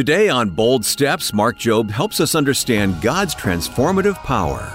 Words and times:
Today 0.00 0.30
on 0.30 0.48
Bold 0.48 0.86
Steps, 0.86 1.30
Mark 1.34 1.58
Jobe 1.58 1.90
helps 1.90 2.20
us 2.20 2.34
understand 2.34 3.02
God's 3.02 3.34
transformative 3.34 4.14
power. 4.24 4.72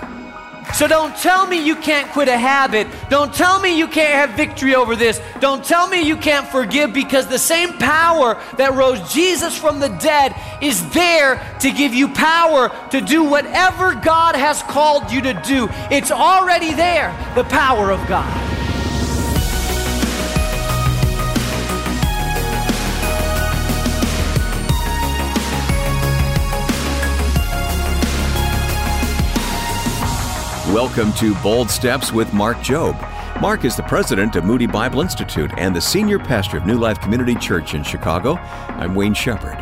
So 0.71 0.87
don't 0.87 1.17
tell 1.17 1.47
me 1.47 1.65
you 1.65 1.75
can't 1.77 2.07
quit 2.11 2.27
a 2.27 2.37
habit. 2.37 2.85
Don't 3.09 3.33
tell 3.33 3.59
me 3.59 3.75
you 3.75 3.87
can't 3.87 4.13
have 4.13 4.37
victory 4.37 4.75
over 4.75 4.95
this. 4.95 5.19
Don't 5.39 5.65
tell 5.65 5.87
me 5.87 6.07
you 6.07 6.15
can't 6.15 6.47
forgive 6.47 6.93
because 6.93 7.25
the 7.25 7.39
same 7.39 7.73
power 7.79 8.39
that 8.57 8.75
rose 8.75 9.11
Jesus 9.11 9.57
from 9.57 9.79
the 9.79 9.89
dead 9.89 10.35
is 10.61 10.87
there 10.91 11.41
to 11.59 11.71
give 11.71 11.95
you 11.95 12.07
power 12.09 12.69
to 12.91 13.01
do 13.01 13.23
whatever 13.23 13.95
God 13.95 14.35
has 14.35 14.61
called 14.61 15.11
you 15.11 15.23
to 15.23 15.33
do. 15.43 15.67
It's 15.89 16.11
already 16.11 16.71
there, 16.75 17.09
the 17.33 17.45
power 17.45 17.91
of 17.91 18.07
God. 18.07 18.64
Welcome 30.75 31.13
to 31.13 31.33
Bold 31.35 31.71
Steps 31.71 32.11
with 32.11 32.33
Mark 32.33 32.57
Jobe. 32.57 32.99
Mark 33.39 33.63
is 33.63 33.77
the 33.77 33.83
president 33.83 34.35
of 34.35 34.43
Moody 34.43 34.67
Bible 34.67 34.99
Institute 34.99 35.49
and 35.55 35.73
the 35.73 35.79
senior 35.79 36.19
pastor 36.19 36.57
of 36.57 36.65
New 36.65 36.77
Life 36.77 36.99
Community 36.99 37.33
Church 37.35 37.73
in 37.73 37.81
Chicago. 37.81 38.33
I'm 38.33 38.93
Wayne 38.93 39.13
Shepherd. 39.13 39.55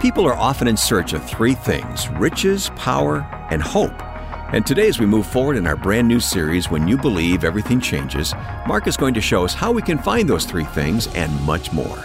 People 0.00 0.24
are 0.24 0.36
often 0.36 0.68
in 0.68 0.76
search 0.76 1.12
of 1.12 1.28
three 1.28 1.54
things 1.54 2.08
riches, 2.10 2.70
power, 2.76 3.26
and 3.50 3.60
hope. 3.60 4.00
And 4.54 4.64
today, 4.64 4.86
as 4.86 5.00
we 5.00 5.06
move 5.06 5.26
forward 5.26 5.56
in 5.56 5.66
our 5.66 5.74
brand 5.74 6.06
new 6.06 6.20
series, 6.20 6.70
When 6.70 6.86
You 6.86 6.96
Believe, 6.98 7.42
Everything 7.42 7.80
Changes, 7.80 8.32
Mark 8.64 8.86
is 8.86 8.96
going 8.96 9.14
to 9.14 9.20
show 9.20 9.44
us 9.44 9.54
how 9.54 9.72
we 9.72 9.82
can 9.82 9.98
find 9.98 10.30
those 10.30 10.44
three 10.44 10.66
things 10.66 11.08
and 11.16 11.32
much 11.42 11.72
more. 11.72 11.98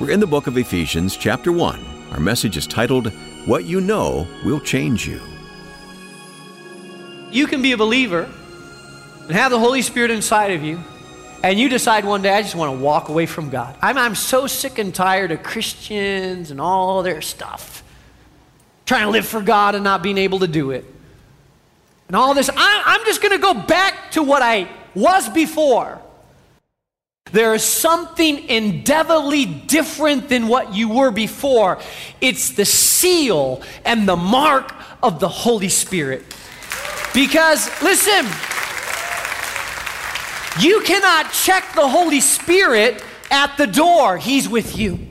We're 0.00 0.10
in 0.10 0.18
the 0.18 0.26
book 0.26 0.48
of 0.48 0.58
Ephesians, 0.58 1.16
chapter 1.16 1.52
1. 1.52 2.10
Our 2.10 2.18
message 2.18 2.56
is 2.56 2.66
titled, 2.66 3.12
What 3.46 3.66
You 3.66 3.80
Know 3.80 4.26
Will 4.44 4.58
Change 4.58 5.06
You. 5.06 5.37
You 7.30 7.46
can 7.46 7.60
be 7.60 7.72
a 7.72 7.76
believer 7.76 8.28
and 9.22 9.30
have 9.32 9.50
the 9.50 9.58
Holy 9.58 9.82
Spirit 9.82 10.10
inside 10.10 10.52
of 10.52 10.62
you, 10.62 10.80
and 11.42 11.58
you 11.58 11.68
decide 11.68 12.06
one 12.06 12.22
day, 12.22 12.32
I 12.32 12.40
just 12.40 12.54
want 12.54 12.76
to 12.76 12.82
walk 12.82 13.10
away 13.10 13.26
from 13.26 13.50
God. 13.50 13.76
I'm, 13.82 13.98
I'm 13.98 14.14
so 14.14 14.46
sick 14.46 14.78
and 14.78 14.94
tired 14.94 15.30
of 15.30 15.42
Christians 15.42 16.50
and 16.50 16.58
all 16.58 17.02
their 17.02 17.20
stuff, 17.20 17.84
trying 18.86 19.02
to 19.02 19.10
live 19.10 19.26
for 19.26 19.42
God 19.42 19.74
and 19.74 19.84
not 19.84 20.02
being 20.02 20.16
able 20.16 20.38
to 20.38 20.48
do 20.48 20.70
it. 20.70 20.86
And 22.06 22.16
all 22.16 22.32
this, 22.32 22.48
I, 22.48 22.82
I'm 22.86 23.04
just 23.04 23.20
going 23.20 23.32
to 23.32 23.42
go 23.42 23.52
back 23.52 24.12
to 24.12 24.22
what 24.22 24.40
I 24.40 24.70
was 24.94 25.28
before. 25.28 26.00
There 27.30 27.54
is 27.54 27.62
something 27.62 28.48
endeavorly 28.48 29.66
different 29.66 30.30
than 30.30 30.48
what 30.48 30.74
you 30.74 30.88
were 30.88 31.10
before. 31.10 31.78
It's 32.22 32.52
the 32.52 32.64
seal 32.64 33.62
and 33.84 34.08
the 34.08 34.16
mark 34.16 34.72
of 35.02 35.20
the 35.20 35.28
Holy 35.28 35.68
Spirit. 35.68 36.24
Because, 37.14 37.70
listen, 37.82 38.26
you 40.60 40.82
cannot 40.82 41.32
check 41.32 41.74
the 41.74 41.88
Holy 41.88 42.20
Spirit 42.20 43.02
at 43.30 43.56
the 43.56 43.66
door, 43.66 44.18
He's 44.18 44.48
with 44.48 44.76
you. 44.78 45.07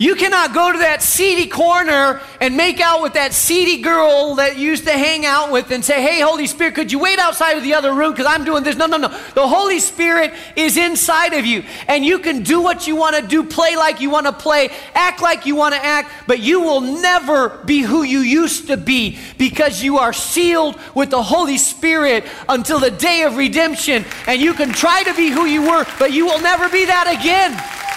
You 0.00 0.14
cannot 0.14 0.54
go 0.54 0.72
to 0.72 0.78
that 0.78 1.02
seedy 1.02 1.46
corner 1.46 2.22
and 2.40 2.56
make 2.56 2.80
out 2.80 3.02
with 3.02 3.12
that 3.12 3.34
seedy 3.34 3.82
girl 3.82 4.36
that 4.36 4.56
used 4.56 4.84
to 4.84 4.92
hang 4.92 5.26
out 5.26 5.52
with 5.52 5.70
and 5.70 5.84
say, 5.84 6.00
Hey, 6.00 6.20
Holy 6.20 6.46
Spirit, 6.46 6.74
could 6.74 6.90
you 6.90 6.98
wait 6.98 7.18
outside 7.18 7.58
of 7.58 7.62
the 7.62 7.74
other 7.74 7.92
room 7.92 8.12
because 8.12 8.24
I'm 8.24 8.42
doing 8.42 8.64
this? 8.64 8.76
No, 8.76 8.86
no, 8.86 8.96
no. 8.96 9.08
The 9.34 9.46
Holy 9.46 9.78
Spirit 9.78 10.32
is 10.56 10.78
inside 10.78 11.34
of 11.34 11.44
you, 11.44 11.64
and 11.86 12.02
you 12.02 12.18
can 12.18 12.42
do 12.42 12.62
what 12.62 12.86
you 12.86 12.96
want 12.96 13.14
to 13.16 13.20
do, 13.20 13.44
play 13.44 13.76
like 13.76 14.00
you 14.00 14.08
want 14.08 14.24
to 14.24 14.32
play, 14.32 14.70
act 14.94 15.20
like 15.20 15.44
you 15.44 15.54
want 15.54 15.74
to 15.74 15.84
act, 15.84 16.10
but 16.26 16.38
you 16.38 16.62
will 16.62 16.80
never 16.80 17.50
be 17.66 17.82
who 17.82 18.02
you 18.02 18.20
used 18.20 18.68
to 18.68 18.78
be 18.78 19.18
because 19.36 19.82
you 19.82 19.98
are 19.98 20.14
sealed 20.14 20.80
with 20.94 21.10
the 21.10 21.22
Holy 21.22 21.58
Spirit 21.58 22.24
until 22.48 22.80
the 22.80 22.90
day 22.90 23.24
of 23.24 23.36
redemption. 23.36 24.06
And 24.26 24.40
you 24.40 24.54
can 24.54 24.72
try 24.72 25.02
to 25.02 25.12
be 25.12 25.28
who 25.28 25.44
you 25.44 25.60
were, 25.60 25.84
but 25.98 26.14
you 26.14 26.24
will 26.24 26.40
never 26.40 26.70
be 26.70 26.86
that 26.86 27.06
again. 27.20 27.89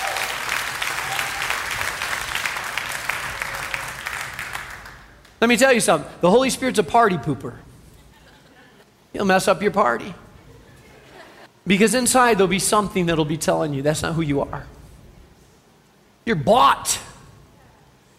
Let 5.43 5.49
me 5.49 5.57
tell 5.57 5.73
you 5.73 5.81
something 5.81 6.09
the 6.21 6.31
Holy 6.31 6.49
Spirit's 6.49 6.79
a 6.79 6.83
party 6.83 7.17
pooper. 7.17 7.57
He'll 9.11 9.25
mess 9.25 9.49
up 9.49 9.61
your 9.61 9.71
party. 9.71 10.15
Because 11.67 11.93
inside 11.93 12.37
there'll 12.37 12.47
be 12.47 12.59
something 12.59 13.07
that'll 13.07 13.25
be 13.25 13.35
telling 13.35 13.73
you 13.73 13.81
that's 13.81 14.03
not 14.03 14.13
who 14.13 14.21
you 14.21 14.39
are. 14.39 14.65
You're 16.25 16.37
bought. 16.37 16.97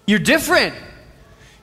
You're 0.07 0.19
different. 0.19 0.75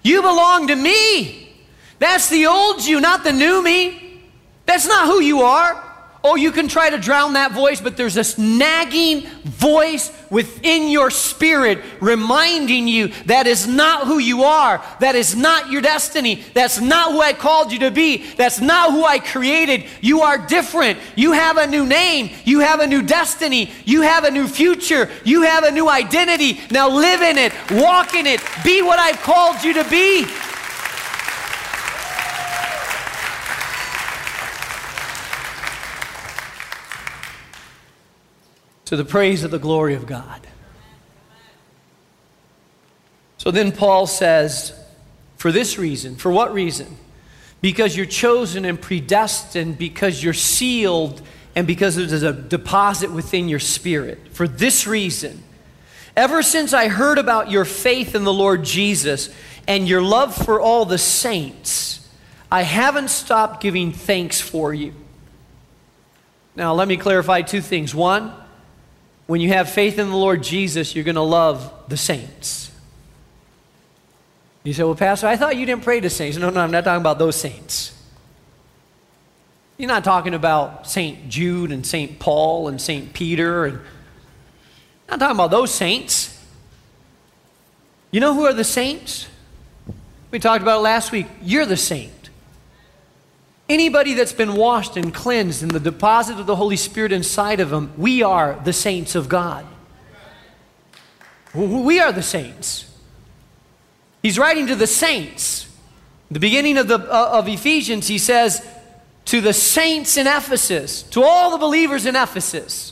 You 0.02 0.24
belong 0.24 0.66
to 0.70 0.76
me. 0.76 1.54
That's 2.00 2.28
the 2.28 2.48
old 2.48 2.84
you, 2.84 3.00
not 3.00 3.24
the 3.24 3.32
new 3.32 3.62
me. 3.62 4.24
That's 4.66 4.88
not 4.88 5.06
who 5.06 5.22
you 5.22 5.44
are. 5.44 5.91
Oh, 6.24 6.36
you 6.36 6.52
can 6.52 6.68
try 6.68 6.92
to 6.92 7.00
drown 7.00 7.34
that 7.34 7.52
voice, 7.52 7.82
but 7.82 7.98
there's 7.98 8.14
this 8.14 8.38
nagging 8.38 9.26
voice 9.44 10.12
within 10.30 10.88
your 10.88 11.09
spirit 11.09 11.80
reminding 12.00 12.88
you 12.88 13.08
that 13.26 13.48
is 13.48 13.66
not 13.66 14.06
who 14.06 14.20
you 14.20 14.44
are. 14.44 14.86
That 15.00 15.16
is 15.16 15.36
not 15.36 15.72
your 15.72 15.81
destiny. 15.81 16.44
That's 16.54 16.80
not 16.80 17.12
who 17.12 17.22
I 17.22 17.34
called 17.34 17.72
you 17.72 17.80
to 17.80 17.92
be. 17.92 18.18
That's 18.36 18.62
not 18.62 18.92
who 18.92 19.04
I 19.04 19.18
created. 19.18 19.86
You 20.00 20.22
are 20.22 20.38
different. 20.38 21.00
You 21.16 21.31
have 21.31 21.58
a 21.58 21.66
new 21.66 21.88
name. 21.88 22.30
You 22.46 22.60
have 22.60 22.81
a 22.81 22.88
new 22.88 23.02
destiny. 23.02 23.72
You 23.86 24.04
have 24.04 24.24
a 24.24 24.31
new 24.31 24.48
future. 24.48 25.10
You 25.26 25.42
have 25.42 25.64
a 25.64 25.72
new 25.72 25.90
identity. 25.90 26.60
Now 26.70 26.88
live 26.88 27.22
in 27.22 27.40
it, 27.40 27.52
walk 27.72 28.14
in 28.14 28.28
it, 28.28 28.42
be 28.64 28.84
what 28.84 29.00
I've 29.00 29.22
called 29.22 29.64
you 29.64 29.74
to 29.74 29.84
be. 29.90 30.28
To 38.91 38.97
the 38.97 39.06
praise 39.06 39.46
of 39.46 39.52
the 39.52 39.57
glory 39.57 39.96
of 39.96 40.06
God. 40.06 40.46
So 43.38 43.50
then 43.50 43.72
Paul 43.72 44.06
says, 44.06 44.78
for 45.38 45.50
this 45.50 45.78
reason, 45.78 46.18
for 46.18 46.29
what 46.29 46.53
reason? 46.53 46.97
Because 47.62 47.96
you're 47.96 48.06
chosen 48.06 48.66
and 48.66 48.81
predestined, 48.81 49.78
because 49.78 50.22
you're 50.22 50.34
sealed, 50.34 51.22
and 51.56 51.66
because 51.66 51.96
there's 51.96 52.22
a 52.22 52.34
deposit 52.34 53.13
within 53.13 53.47
your 53.47 53.62
spirit. 53.62 54.28
For 54.34 54.46
this 54.46 54.85
reason, 54.85 55.41
ever 56.18 56.44
since 56.44 56.74
I 56.74 56.90
heard 56.90 57.18
about 57.18 57.50
your 57.50 57.63
faith 57.63 58.13
in 58.13 58.25
the 58.25 58.34
Lord 58.34 58.66
Jesus 58.66 59.34
and 59.69 59.88
your 59.88 60.01
love 60.01 60.35
for 60.35 60.59
all 60.59 60.84
the 60.84 60.97
saints, 60.97 62.06
I 62.51 62.63
haven't 62.63 63.09
stopped 63.09 63.62
giving 63.63 63.94
thanks 63.94 64.41
for 64.41 64.74
you. 64.74 64.94
Now, 66.57 66.74
let 66.74 66.90
me 66.90 66.97
clarify 66.97 67.44
two 67.44 67.62
things. 67.62 67.96
One, 67.96 68.34
when 69.31 69.40
you 69.40 69.47
have 69.47 69.69
faith 69.69 69.97
in 69.97 70.09
the 70.09 70.18
Lord 70.18 70.44
Jesus, 70.44 70.94
you're 70.94 71.06
going 71.06 71.16
to 71.16 71.22
love 71.22 71.72
the 71.88 71.96
saints. 71.96 72.69
You 74.66 74.74
say, 74.74 74.84
Well, 74.84 74.94
Pastor, 74.94 75.25
I 75.25 75.38
thought 75.38 75.56
you 75.56 75.66
didn't 75.66 75.86
pray 75.86 76.02
to 76.02 76.09
saints. 76.09 76.36
No, 76.36 76.50
no, 76.50 76.59
I'm 76.59 76.69
not 76.69 76.84
talking 76.84 77.00
about 77.00 77.18
those 77.18 77.38
saints. 77.38 77.97
You're 79.78 79.88
not 79.88 80.03
talking 80.03 80.34
about 80.34 80.86
St. 80.86 81.30
Jude 81.30 81.72
and 81.72 81.88
St. 81.88 82.19
Paul 82.19 82.68
and 82.68 82.81
St. 82.81 83.14
Peter. 83.14 83.64
And, 83.68 83.80
I'm 85.08 85.18
not 85.18 85.19
talking 85.22 85.38
about 85.38 85.52
those 85.52 85.74
saints. 85.74 86.38
You 88.12 88.19
know 88.19 88.34
who 88.34 88.46
are 88.48 88.53
the 88.53 88.66
saints? 88.66 89.30
We 90.30 90.40
talked 90.40 90.62
about 90.62 90.80
it 90.80 90.84
last 90.84 91.13
week. 91.13 91.28
You're 91.42 91.66
the 91.66 91.78
saint. 91.78 92.21
Anybody 93.72 94.16
that's 94.16 94.34
been 94.34 94.56
washed 94.56 94.98
and 94.98 95.14
cleansed 95.14 95.64
in 95.64 95.70
the 95.70 95.80
deposit 95.80 96.38
of 96.38 96.46
the 96.46 96.58
Holy 96.58 96.76
Spirit 96.76 97.14
inside 97.14 97.62
of 97.62 97.70
them, 97.70 97.94
we 97.96 98.22
are 98.22 98.59
the 98.66 98.74
saints 98.74 99.16
of 99.16 99.30
God. 99.30 99.66
We 101.54 102.02
are 102.02 102.12
the 102.12 102.22
saints. 102.22 102.94
He's 104.22 104.38
writing 104.38 104.68
to 104.68 104.75
the 104.75 104.88
saints. 104.88 105.74
the 106.30 106.42
beginning 106.42 106.78
of, 106.78 106.90
the, 106.90 106.98
uh, 106.98 107.30
of 107.31 107.48
Ephesians, 107.48 108.10
he 108.10 108.18
says, 108.18 108.62
To 109.25 109.40
the 109.40 109.54
saints 109.54 110.18
in 110.18 110.28
Ephesus, 110.28 111.04
to 111.04 111.24
all 111.24 111.51
the 111.51 111.57
believers 111.57 112.06
in 112.06 112.18
Ephesus. 112.18 112.91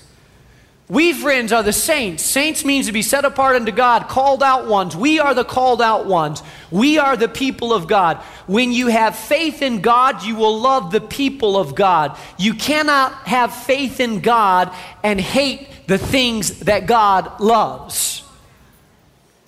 We, 0.89 1.13
friends, 1.13 1.53
are 1.53 1.61
the 1.61 1.71
saints. 1.71 2.23
Saints 2.23 2.65
means 2.65 2.87
to 2.87 2.91
be 2.91 3.03
set 3.03 3.23
apart 3.23 3.55
unto 3.55 3.71
God, 3.71 4.07
called 4.07 4.41
out 4.41 4.65
ones. 4.65 4.97
We 4.97 5.19
are 5.19 5.35
the 5.35 5.45
called 5.45 5.83
out 5.83 6.07
ones. 6.07 6.41
We 6.71 6.97
are 6.97 7.15
the 7.15 7.27
people 7.27 7.73
of 7.73 7.87
God. 7.87 8.17
When 8.47 8.71
you 8.71 8.87
have 8.87 9.15
faith 9.15 9.61
in 9.61 9.81
God, 9.81 10.23
you 10.23 10.35
will 10.35 10.59
love 10.59 10.91
the 10.91 10.99
people 10.99 11.57
of 11.57 11.75
God. 11.75 12.17
You 12.39 12.55
cannot 12.55 13.13
have 13.27 13.53
faith 13.53 13.99
in 13.99 14.21
God 14.21 14.73
and 15.03 15.21
hate 15.21 15.67
the 15.85 15.99
things 15.99 16.61
that 16.61 16.87
God 16.87 17.39
loves. 17.39 18.23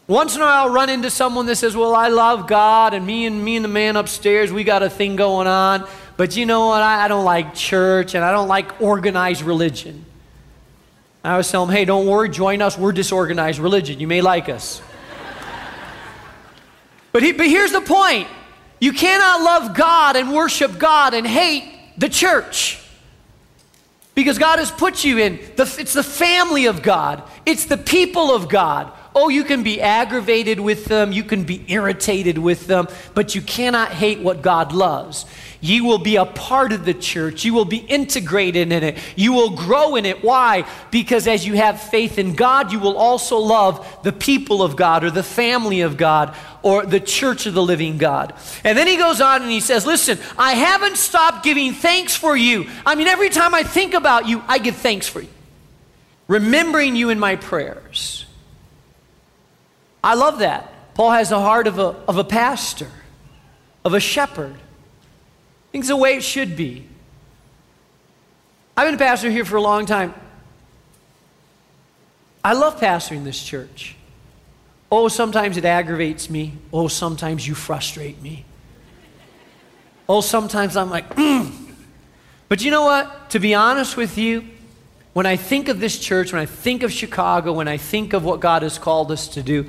Once 0.08 0.36
in 0.36 0.44
a 0.44 0.46
while, 0.46 0.68
I'll 0.68 0.74
run 0.74 0.90
into 0.90 1.10
someone 1.10 1.48
that 1.48 1.56
says, 1.56 1.76
Well, 1.76 1.96
I 1.96 2.10
love 2.10 2.46
God, 2.46 2.94
and 2.94 3.04
me 3.04 3.26
and 3.26 3.44
me 3.44 3.56
and 3.56 3.66
the 3.66 3.70
man 3.70 3.96
upstairs, 3.96 4.52
we 4.52 4.64
got 4.64 4.84
a 4.84 4.92
thing 4.92 5.16
going 5.16 5.48
on. 5.48 5.88
But 6.18 6.38
you 6.38 6.46
know 6.46 6.68
what? 6.68 6.84
I, 6.84 7.06
I 7.06 7.08
don't 7.08 7.26
like 7.26 7.56
church 7.56 8.14
and 8.14 8.24
I 8.24 8.32
don't 8.32 8.48
like 8.48 8.80
organized 8.80 9.42
religion. 9.42 10.06
I 11.24 11.32
always 11.32 11.50
tell 11.52 11.66
them, 11.66 11.76
hey, 11.76 11.86
don't 11.86 12.08
worry, 12.08 12.30
join 12.30 12.62
us. 12.62 12.78
We're 12.78 12.92
disorganized 12.92 13.60
religion. 13.60 14.00
You 14.00 14.08
may 14.08 14.22
like 14.22 14.50
us. 14.50 14.82
But, 17.12 17.24
he, 17.24 17.32
but 17.34 17.48
here's 17.48 17.72
the 17.72 17.82
point 17.82 18.28
you 18.80 18.94
cannot 18.94 19.42
love 19.42 19.78
God 19.78 20.16
and 20.16 20.34
worship 20.34 20.80
God 20.80 21.14
and 21.14 21.28
hate 21.28 21.64
the 21.98 22.10
church. 22.10 22.80
Because 24.16 24.38
God 24.38 24.60
has 24.60 24.72
put 24.72 25.04
you 25.04 25.20
in, 25.20 25.38
the, 25.56 25.76
it's 25.80 25.94
the 25.94 26.04
family 26.04 26.66
of 26.66 26.82
God, 26.82 27.24
it's 27.46 27.66
the 27.66 27.78
people 27.78 28.34
of 28.34 28.50
God. 28.50 28.92
Oh, 29.14 29.30
you 29.30 29.44
can 29.44 29.62
be 29.62 29.82
aggravated 29.82 30.60
with 30.60 30.86
them, 30.86 31.12
you 31.12 31.24
can 31.24 31.44
be 31.44 31.66
irritated 31.68 32.38
with 32.38 32.68
them, 32.68 32.88
but 33.14 33.36
you 33.36 33.42
cannot 33.42 33.92
hate 33.92 34.20
what 34.20 34.42
God 34.42 34.74
loves. 34.74 35.26
You 35.64 35.86
will 35.86 36.00
be 36.00 36.16
a 36.16 36.26
part 36.26 36.74
of 36.74 36.86
the 36.86 36.94
church. 36.96 37.46
You 37.46 37.54
will 37.54 37.66
be 37.66 37.78
integrated 37.78 38.72
in 38.72 38.84
it. 38.84 38.98
You 39.16 39.32
will 39.32 39.52
grow 39.52 39.96
in 39.96 40.08
it. 40.08 40.24
Why? 40.24 40.66
Because 40.90 41.28
as 41.28 41.46
you 41.46 41.54
have 41.54 41.80
faith 41.80 42.18
in 42.18 42.34
God, 42.34 42.72
you 42.72 42.80
will 42.80 42.98
also 42.98 43.38
love 43.38 43.86
the 44.02 44.12
people 44.12 44.64
of 44.64 44.76
God 44.76 45.04
or 45.04 45.12
the 45.12 45.22
family 45.22 45.82
of 45.82 45.98
God 45.98 46.36
or 46.64 46.84
the 46.88 47.00
church 47.00 47.46
of 47.46 47.54
the 47.54 47.62
living 47.62 48.00
God. 48.00 48.34
And 48.64 48.76
then 48.76 48.88
he 48.88 48.98
goes 48.98 49.22
on 49.22 49.44
and 49.44 49.52
he 49.52 49.60
says, 49.60 49.86
Listen, 49.86 50.18
I 50.36 50.54
haven't 50.54 50.98
stopped 50.98 51.44
giving 51.44 51.74
thanks 51.74 52.16
for 52.16 52.36
you. 52.36 52.68
I 52.84 52.96
mean, 52.96 53.08
every 53.08 53.30
time 53.30 53.54
I 53.54 53.62
think 53.62 53.94
about 53.94 54.28
you, 54.28 54.44
I 54.48 54.58
give 54.58 54.78
thanks 54.78 55.08
for 55.08 55.22
you, 55.22 55.30
remembering 56.28 56.96
you 56.96 57.12
in 57.12 57.20
my 57.20 57.36
prayers. 57.36 58.26
I 60.04 60.16
love 60.16 60.40
that. 60.40 60.74
Paul 60.96 61.12
has 61.12 61.30
the 61.30 61.40
heart 61.40 61.68
of 61.68 61.78
a, 61.78 61.96
of 62.08 62.18
a 62.18 62.24
pastor, 62.24 62.90
of 63.86 63.94
a 63.94 64.00
shepherd. 64.00 64.56
Things 65.72 65.88
the 65.88 65.96
way 65.96 66.16
it 66.16 66.24
should 66.24 66.56
be. 66.56 66.88
I've 68.76 68.88
been 68.88 68.96
a 68.96 68.98
pastor 68.98 69.30
here 69.30 69.46
for 69.46 69.58
a 69.58 69.62
long 69.62 69.86
time. 69.86 70.14
I 72.44 72.54
love 72.54 72.80
pastoring 72.80 73.24
this 73.24 73.42
church. 73.42 73.96
Oh, 74.92 75.08
sometimes 75.08 75.58
it 75.58 75.66
aggravates 75.66 76.30
me. 76.30 76.54
Oh, 76.74 76.88
sometimes 76.88 77.48
you 77.48 77.56
frustrate 77.56 78.22
me. 78.22 78.46
Oh, 80.10 80.22
sometimes 80.22 80.76
I'm 80.76 80.90
like, 80.90 81.16
mm. 81.16 81.54
But 82.50 82.64
you 82.64 82.72
know 82.72 82.84
what? 82.84 83.30
To 83.30 83.40
be 83.40 83.54
honest 83.54 83.96
with 83.96 84.18
you, 84.18 84.46
when 85.14 85.26
I 85.26 85.36
think 85.36 85.70
of 85.70 85.80
this 85.80 85.98
church, 85.98 86.34
when 86.34 86.42
I 86.42 86.46
think 86.46 86.84
of 86.84 86.92
Chicago, 86.92 87.54
when 87.54 87.68
I 87.68 87.78
think 87.78 88.14
of 88.14 88.24
what 88.24 88.40
God 88.40 88.64
has 88.64 88.78
called 88.78 89.12
us 89.12 89.28
to 89.30 89.44
do, 89.44 89.66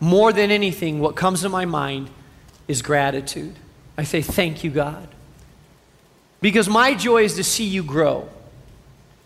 more 0.00 0.32
than 0.32 0.50
anything, 0.50 1.00
what 1.00 1.16
comes 1.16 1.42
to 1.42 1.48
my 1.48 1.64
mind 1.64 2.10
is 2.68 2.82
gratitude. 2.82 3.54
I 3.96 4.04
say, 4.04 4.22
Thank 4.22 4.62
you, 4.62 4.70
God. 4.70 5.08
Because 6.44 6.68
my 6.68 6.92
joy 6.92 7.24
is 7.24 7.36
to 7.36 7.42
see 7.42 7.64
you 7.64 7.82
grow. 7.82 8.28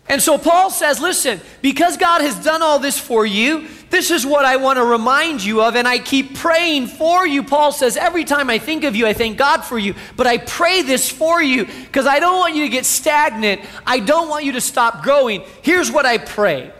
And 0.07 0.21
so 0.21 0.37
Paul 0.37 0.69
says, 0.69 1.01
listen, 1.01 1.41
because 1.61 1.97
God 1.97 2.21
has 2.21 2.41
done 2.41 2.61
all 2.61 2.79
this 2.79 2.97
for 2.97 3.25
you, 3.25 3.67
this 3.89 4.09
is 4.09 4.25
what 4.25 4.45
I 4.45 4.55
want 4.55 4.77
to 4.77 4.85
remind 4.85 5.43
you 5.43 5.61
of, 5.61 5.75
and 5.75 5.85
I 5.85 5.99
keep 5.99 6.37
praying 6.37 6.87
for 6.87 7.27
you. 7.27 7.43
Paul 7.43 7.73
says, 7.73 7.97
every 7.97 8.23
time 8.23 8.49
I 8.49 8.57
think 8.57 8.85
of 8.85 8.95
you, 8.95 9.05
I 9.05 9.11
thank 9.11 9.37
God 9.37 9.65
for 9.65 9.77
you, 9.77 9.95
but 10.15 10.27
I 10.27 10.37
pray 10.37 10.81
this 10.81 11.11
for 11.11 11.43
you 11.43 11.65
because 11.65 12.07
I 12.07 12.21
don't 12.21 12.39
want 12.39 12.55
you 12.55 12.63
to 12.63 12.69
get 12.69 12.85
stagnant. 12.85 13.63
I 13.85 13.99
don't 13.99 14.29
want 14.29 14.45
you 14.45 14.53
to 14.53 14.61
stop 14.61 15.03
growing. 15.03 15.43
Here's 15.61 15.91
what 15.91 16.05
I 16.05 16.19
pray. 16.19 16.71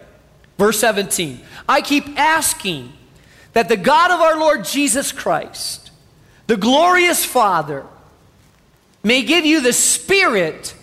Verse 0.58 0.80
17 0.80 1.42
I 1.68 1.82
keep 1.82 2.18
asking 2.18 2.94
that 3.52 3.68
the 3.68 3.76
God 3.76 4.10
of 4.10 4.22
our 4.22 4.40
Lord 4.40 4.64
Jesus 4.64 5.12
Christ, 5.12 5.92
the 6.48 6.56
glorious 6.56 7.26
Father, 7.26 7.86
may 9.10 9.24
give 9.24 9.44
you 9.44 9.60
the 9.60 9.74
spirit 9.74 10.76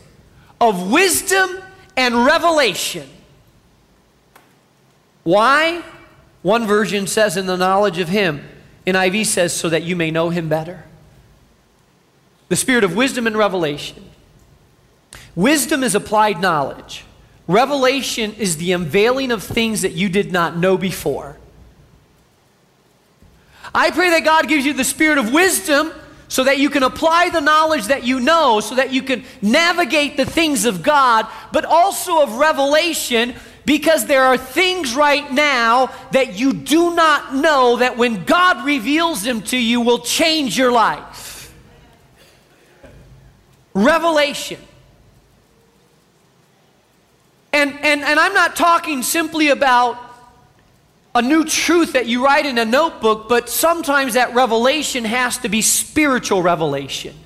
of 0.61 0.90
wisdom 0.90 1.49
and 1.96 2.26
revelation. 2.26 3.08
Why? 5.23 5.84
One 6.43 6.67
version 6.67 7.06
says, 7.06 7.37
in 7.37 7.46
the 7.46 7.56
knowledge 7.56 8.00
of 8.00 8.08
Him. 8.08 8.44
NIV 8.84 9.26
says, 9.26 9.52
so 9.52 9.69
that 9.69 9.84
you 9.84 9.94
may 9.94 10.11
know 10.11 10.31
Him 10.31 10.49
better. 10.49 10.87
The 12.49 12.56
spirit 12.56 12.82
of 12.82 12.96
wisdom 12.96 13.28
and 13.28 13.37
revelation. 13.37 14.11
Wisdom 15.37 15.84
is 15.84 15.94
applied 15.94 16.40
knowledge. 16.40 17.05
Revelation 17.46 18.34
is 18.34 18.56
the 18.56 18.73
unveiling 18.73 19.31
of 19.31 19.44
things 19.44 19.82
that 19.82 19.93
you 19.93 20.08
did 20.08 20.32
not 20.32 20.56
know 20.56 20.76
before. 20.76 21.37
I 23.73 23.93
pray 23.93 24.11
that 24.11 24.25
God 24.25 24.49
gives 24.49 24.67
you 24.67 24.73
the 24.73 24.82
spirit 24.82 25.19
of 25.19 25.32
wisdom 25.32 25.93
so 26.28 26.44
that 26.44 26.58
you 26.58 26.70
can 26.70 26.82
apply 26.82 27.31
the 27.31 27.40
knowledge 27.40 27.87
that 27.87 28.05
you 28.05 28.20
know, 28.20 28.61
so 28.61 28.75
that 28.75 28.93
you 28.93 29.02
can 29.02 29.25
navigate 29.43 30.17
the 30.17 30.25
things 30.25 30.64
of 30.64 30.82
God, 30.82 31.26
but 31.52 31.64
also 31.64 32.23
of 32.23 32.34
revelation, 32.34 33.34
because 33.64 34.06
there 34.06 34.25
are 34.25 34.37
things 34.37 34.94
right 34.94 35.31
now 35.32 35.93
that 36.12 36.38
you 36.38 36.52
do 36.52 36.94
not 36.94 37.34
know 37.34 37.76
that 37.76 37.96
when 37.96 38.25
God 38.25 38.64
reveals 38.64 39.23
them 39.23 39.43
to 39.43 39.56
you 39.56 39.81
will 39.81 39.99
change 39.99 40.56
your 40.56 40.73
life. 40.73 41.52
Revelation. 43.75 44.61
And, 47.52 47.73
and, 47.82 48.02
and 48.02 48.20
I'm 48.20 48.34
not 48.34 48.55
talking 48.55 49.02
simply 49.02 49.49
about 49.49 49.99
a 51.16 51.22
new 51.22 51.46
truth 51.46 51.94
that 51.94 52.04
you 52.04 52.22
write 52.22 52.44
in 52.44 52.58
a 52.58 52.64
notebook, 52.66 53.26
but 53.26 53.48
sometimes 53.48 54.14
that 54.14 54.34
revelation 54.34 55.02
has 55.06 55.38
to 55.38 55.48
be 55.48 55.62
spiritual 55.62 56.42
revelation. 56.42 57.16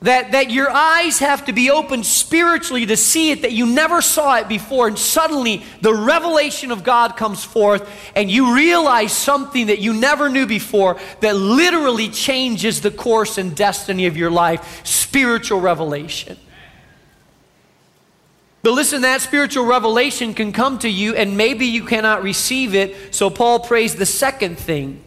That, 0.00 0.32
that 0.32 0.50
your 0.50 0.70
eyes 0.70 1.18
have 1.18 1.44
to 1.44 1.52
be 1.52 1.70
opened 1.70 2.06
spiritually 2.06 2.86
to 2.86 2.96
see 2.96 3.30
it, 3.30 3.42
that 3.42 3.52
you 3.52 3.66
never 3.66 4.00
saw 4.00 4.36
it 4.36 4.48
before, 4.48 4.88
and 4.88 4.98
suddenly 4.98 5.64
the 5.82 5.92
revelation 5.94 6.70
of 6.70 6.82
God 6.82 7.18
comes 7.18 7.44
forth, 7.44 7.86
and 8.16 8.30
you 8.30 8.54
realize 8.54 9.12
something 9.12 9.66
that 9.66 9.80
you 9.80 9.92
never 9.92 10.30
knew 10.30 10.46
before 10.46 10.98
that 11.20 11.36
literally 11.36 12.08
changes 12.08 12.80
the 12.80 12.90
course 12.90 13.36
and 13.36 13.54
destiny 13.54 14.06
of 14.06 14.16
your 14.16 14.30
life. 14.30 14.86
Spiritual 14.86 15.60
revelation. 15.60 16.38
But 18.64 18.72
listen, 18.72 19.02
that 19.02 19.20
spiritual 19.20 19.66
revelation 19.66 20.32
can 20.32 20.50
come 20.50 20.78
to 20.78 20.88
you, 20.88 21.14
and 21.14 21.36
maybe 21.36 21.66
you 21.66 21.84
cannot 21.84 22.22
receive 22.22 22.74
it. 22.74 23.14
So 23.14 23.28
Paul 23.28 23.60
prays 23.60 23.94
the 23.94 24.06
second 24.06 24.58
thing. 24.58 25.04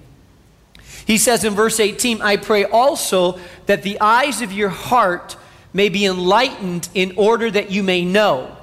He 1.07 1.17
says 1.17 1.43
in 1.43 1.55
verse 1.55 1.79
18, 1.79 2.21
I 2.21 2.37
pray 2.37 2.65
also 2.65 3.39
that 3.65 3.81
the 3.81 3.99
eyes 3.99 4.43
of 4.43 4.51
your 4.51 4.69
heart 4.69 5.37
may 5.73 5.89
be 5.89 6.05
enlightened 6.05 6.87
in 6.93 7.13
order 7.17 7.49
that 7.49 7.71
you 7.71 7.81
may 7.81 8.05
know. 8.05 8.55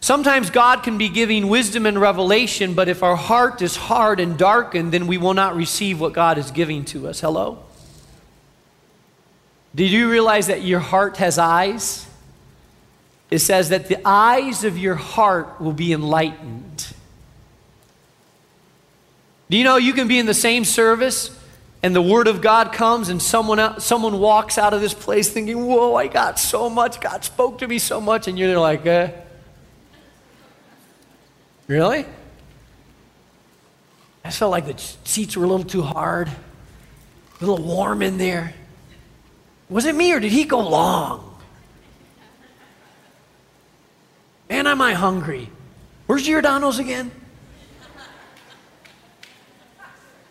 Sometimes 0.00 0.50
God 0.50 0.82
can 0.82 0.98
be 0.98 1.08
giving 1.08 1.46
wisdom 1.46 1.86
and 1.86 2.00
revelation, 2.00 2.74
but 2.74 2.88
if 2.88 3.04
our 3.04 3.14
heart 3.14 3.62
is 3.62 3.76
hard 3.76 4.18
and 4.18 4.36
darkened, 4.36 4.90
then 4.90 5.06
we 5.06 5.18
will 5.18 5.34
not 5.34 5.54
receive 5.54 6.00
what 6.00 6.14
God 6.14 6.36
is 6.36 6.50
giving 6.50 6.84
to 6.86 7.06
us. 7.06 7.20
Hello? 7.20 7.62
Did 9.72 9.92
you 9.92 10.10
realize 10.10 10.48
that 10.48 10.62
your 10.62 10.80
heart 10.80 11.18
has 11.18 11.38
eyes? 11.38 12.08
It 13.32 13.38
says 13.38 13.70
that 13.70 13.88
the 13.88 13.96
eyes 14.06 14.62
of 14.62 14.76
your 14.76 14.94
heart 14.94 15.58
will 15.58 15.72
be 15.72 15.94
enlightened. 15.94 16.92
Do 19.48 19.56
you 19.56 19.64
know 19.64 19.78
you 19.78 19.94
can 19.94 20.06
be 20.06 20.18
in 20.18 20.26
the 20.26 20.34
same 20.34 20.66
service 20.66 21.34
and 21.82 21.96
the 21.96 22.02
Word 22.02 22.28
of 22.28 22.42
God 22.42 22.74
comes 22.74 23.08
and 23.08 23.22
someone, 23.22 23.58
else, 23.58 23.86
someone 23.86 24.18
walks 24.18 24.58
out 24.58 24.74
of 24.74 24.82
this 24.82 24.92
place 24.92 25.30
thinking, 25.30 25.66
Whoa, 25.66 25.94
I 25.94 26.08
got 26.08 26.38
so 26.38 26.68
much. 26.68 27.00
God 27.00 27.24
spoke 27.24 27.60
to 27.60 27.66
me 27.66 27.78
so 27.78 28.02
much. 28.02 28.28
And 28.28 28.38
you're 28.38 28.60
like, 28.60 28.84
eh. 28.84 29.12
Really? 31.68 32.04
I 34.26 34.30
felt 34.30 34.50
like 34.50 34.66
the 34.66 34.78
seats 35.04 35.38
were 35.38 35.44
a 35.44 35.48
little 35.48 35.64
too 35.64 35.80
hard, 35.80 36.28
a 36.28 37.40
little 37.40 37.64
warm 37.64 38.02
in 38.02 38.18
there. 38.18 38.52
Was 39.70 39.86
it 39.86 39.94
me 39.94 40.12
or 40.12 40.20
did 40.20 40.32
he 40.32 40.44
go 40.44 40.58
long? 40.60 41.30
Man, 44.52 44.61
am 44.72 44.80
I 44.80 44.94
hungry. 44.94 45.50
Where's 46.06 46.24
Giordano's 46.24 46.78
again? 46.78 47.12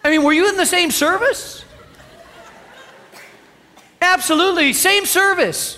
I 0.04 0.10
mean, 0.10 0.24
were 0.24 0.34
you 0.34 0.50
in 0.50 0.58
the 0.58 0.66
same 0.66 0.92
service? 0.92 1.64
Absolutely, 4.02 4.74
same 4.74 5.06
service. 5.06 5.78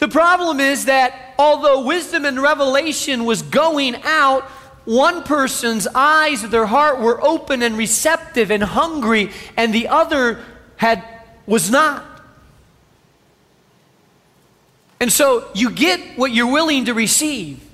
The 0.00 0.08
problem 0.08 0.58
is 0.58 0.86
that 0.86 1.34
although 1.38 1.86
wisdom 1.86 2.24
and 2.24 2.42
revelation 2.42 3.24
was 3.24 3.42
going 3.42 3.94
out, 4.02 4.42
one 4.84 5.22
person's 5.22 5.86
eyes 5.94 6.42
of 6.42 6.50
their 6.50 6.66
heart 6.66 7.00
were 7.00 7.22
open 7.24 7.62
and 7.62 7.78
receptive 7.78 8.50
and 8.50 8.62
hungry, 8.62 9.30
and 9.56 9.72
the 9.72 9.88
other 9.88 10.42
had 10.76 11.04
was 11.46 11.70
not. 11.70 12.04
And 14.98 15.12
so 15.12 15.48
you 15.54 15.70
get 15.70 16.18
what 16.18 16.32
you're 16.32 16.50
willing 16.50 16.86
to 16.86 16.94
receive. 16.94 17.65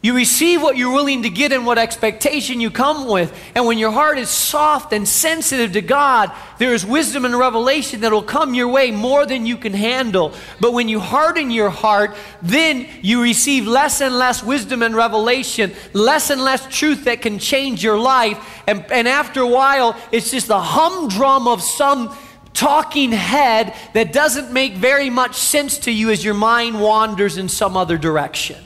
You 0.00 0.14
receive 0.14 0.62
what 0.62 0.76
you're 0.76 0.92
willing 0.92 1.24
to 1.24 1.30
get 1.30 1.50
and 1.50 1.66
what 1.66 1.76
expectation 1.76 2.60
you 2.60 2.70
come 2.70 3.08
with. 3.08 3.36
And 3.56 3.66
when 3.66 3.78
your 3.78 3.90
heart 3.90 4.16
is 4.16 4.30
soft 4.30 4.92
and 4.92 5.08
sensitive 5.08 5.72
to 5.72 5.82
God, 5.82 6.30
there 6.60 6.72
is 6.72 6.86
wisdom 6.86 7.24
and 7.24 7.36
revelation 7.36 8.02
that 8.02 8.12
will 8.12 8.22
come 8.22 8.54
your 8.54 8.68
way 8.68 8.92
more 8.92 9.26
than 9.26 9.44
you 9.44 9.56
can 9.56 9.72
handle. 9.72 10.34
But 10.60 10.72
when 10.72 10.88
you 10.88 11.00
harden 11.00 11.50
your 11.50 11.70
heart, 11.70 12.14
then 12.40 12.86
you 13.02 13.20
receive 13.22 13.66
less 13.66 14.00
and 14.00 14.16
less 14.16 14.40
wisdom 14.40 14.84
and 14.84 14.94
revelation, 14.94 15.72
less 15.94 16.30
and 16.30 16.42
less 16.42 16.64
truth 16.68 17.06
that 17.06 17.20
can 17.20 17.40
change 17.40 17.82
your 17.82 17.98
life. 17.98 18.62
And, 18.68 18.84
and 18.92 19.08
after 19.08 19.40
a 19.40 19.48
while, 19.48 19.96
it's 20.12 20.30
just 20.30 20.46
the 20.46 20.60
humdrum 20.60 21.48
of 21.48 21.60
some 21.60 22.16
talking 22.54 23.10
head 23.10 23.74
that 23.94 24.12
doesn't 24.12 24.52
make 24.52 24.74
very 24.74 25.10
much 25.10 25.34
sense 25.34 25.78
to 25.78 25.90
you 25.90 26.10
as 26.10 26.24
your 26.24 26.34
mind 26.34 26.80
wanders 26.80 27.36
in 27.36 27.48
some 27.48 27.76
other 27.76 27.98
direction. 27.98 28.62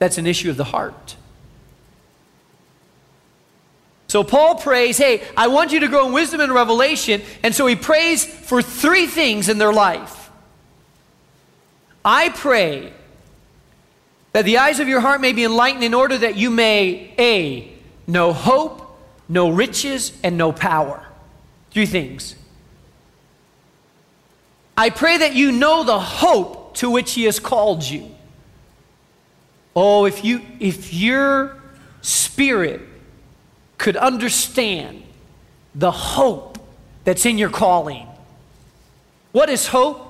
That's 0.00 0.18
an 0.18 0.26
issue 0.26 0.50
of 0.50 0.56
the 0.56 0.64
heart. 0.64 1.14
So 4.08 4.24
Paul 4.24 4.56
prays, 4.56 4.98
hey, 4.98 5.22
I 5.36 5.46
want 5.46 5.70
you 5.70 5.78
to 5.80 5.88
grow 5.88 6.08
in 6.08 6.12
wisdom 6.12 6.40
and 6.40 6.52
revelation. 6.52 7.22
And 7.44 7.54
so 7.54 7.68
he 7.68 7.76
prays 7.76 8.24
for 8.24 8.60
three 8.60 9.06
things 9.06 9.48
in 9.48 9.58
their 9.58 9.72
life. 9.72 10.32
I 12.04 12.30
pray 12.30 12.92
that 14.32 14.44
the 14.44 14.58
eyes 14.58 14.80
of 14.80 14.88
your 14.88 15.00
heart 15.00 15.20
may 15.20 15.32
be 15.32 15.44
enlightened 15.44 15.84
in 15.84 15.94
order 15.94 16.18
that 16.18 16.36
you 16.36 16.50
may, 16.50 17.14
A, 17.18 17.72
know 18.08 18.32
hope, 18.32 18.98
know 19.28 19.50
riches, 19.50 20.18
and 20.24 20.36
know 20.36 20.50
power. 20.50 21.06
Three 21.70 21.86
things. 21.86 22.34
I 24.76 24.90
pray 24.90 25.18
that 25.18 25.34
you 25.34 25.52
know 25.52 25.84
the 25.84 26.00
hope 26.00 26.74
to 26.76 26.90
which 26.90 27.12
he 27.12 27.24
has 27.24 27.38
called 27.38 27.84
you. 27.84 28.12
Oh, 29.74 30.04
if 30.04 30.24
you 30.24 30.42
if 30.58 30.92
your 30.92 31.60
spirit 32.02 32.80
could 33.78 33.96
understand 33.96 35.02
the 35.74 35.90
hope 35.90 36.58
that's 37.04 37.24
in 37.24 37.38
your 37.38 37.50
calling. 37.50 38.06
What 39.32 39.48
is 39.48 39.68
hope? 39.68 40.06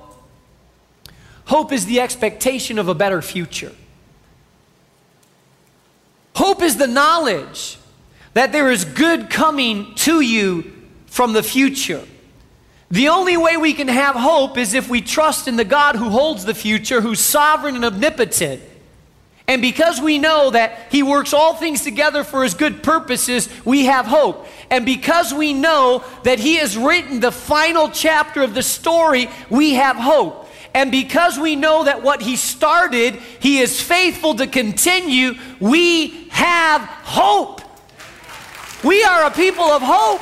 Hope 1.45 1.71
is 1.71 1.85
the 1.85 1.99
expectation 1.99 2.79
of 2.79 2.87
a 2.87 2.95
better 2.95 3.21
future. 3.21 3.71
Hope 6.35 6.61
is 6.61 6.77
the 6.77 6.87
knowledge 6.87 7.77
that 8.33 8.51
there 8.51 8.71
is 8.71 8.85
good 8.85 9.29
coming 9.29 9.93
to 9.95 10.21
you 10.21 10.71
from 11.07 11.33
the 11.33 11.43
future. 11.43 12.03
The 12.89 13.09
only 13.09 13.37
way 13.37 13.57
we 13.57 13.73
can 13.73 13.87
have 13.87 14.15
hope 14.15 14.57
is 14.57 14.73
if 14.73 14.89
we 14.89 15.01
trust 15.01 15.47
in 15.47 15.55
the 15.55 15.65
God 15.65 15.95
who 15.95 16.09
holds 16.09 16.45
the 16.45 16.53
future, 16.53 17.01
who's 17.01 17.19
sovereign 17.19 17.75
and 17.75 17.85
omnipotent. 17.85 18.61
And 19.51 19.61
because 19.61 19.99
we 19.99 20.17
know 20.17 20.51
that 20.51 20.87
He 20.91 21.03
works 21.03 21.33
all 21.33 21.53
things 21.53 21.83
together 21.83 22.23
for 22.23 22.43
His 22.43 22.53
good 22.53 22.81
purposes, 22.81 23.49
we 23.65 23.83
have 23.83 24.05
hope. 24.05 24.47
And 24.69 24.85
because 24.85 25.33
we 25.33 25.51
know 25.51 26.05
that 26.23 26.39
He 26.39 26.55
has 26.55 26.77
written 26.77 27.19
the 27.19 27.33
final 27.33 27.89
chapter 27.89 28.43
of 28.43 28.53
the 28.53 28.63
story, 28.63 29.27
we 29.49 29.73
have 29.73 29.97
hope. 29.97 30.47
And 30.73 30.89
because 30.89 31.37
we 31.37 31.57
know 31.57 31.83
that 31.83 32.01
what 32.01 32.21
He 32.21 32.37
started, 32.37 33.15
He 33.41 33.59
is 33.59 33.81
faithful 33.81 34.35
to 34.35 34.47
continue, 34.47 35.33
we 35.59 36.29
have 36.29 36.83
hope. 36.83 37.59
We 38.85 39.03
are 39.03 39.25
a 39.25 39.31
people 39.31 39.65
of 39.65 39.81
hope. 39.83 40.21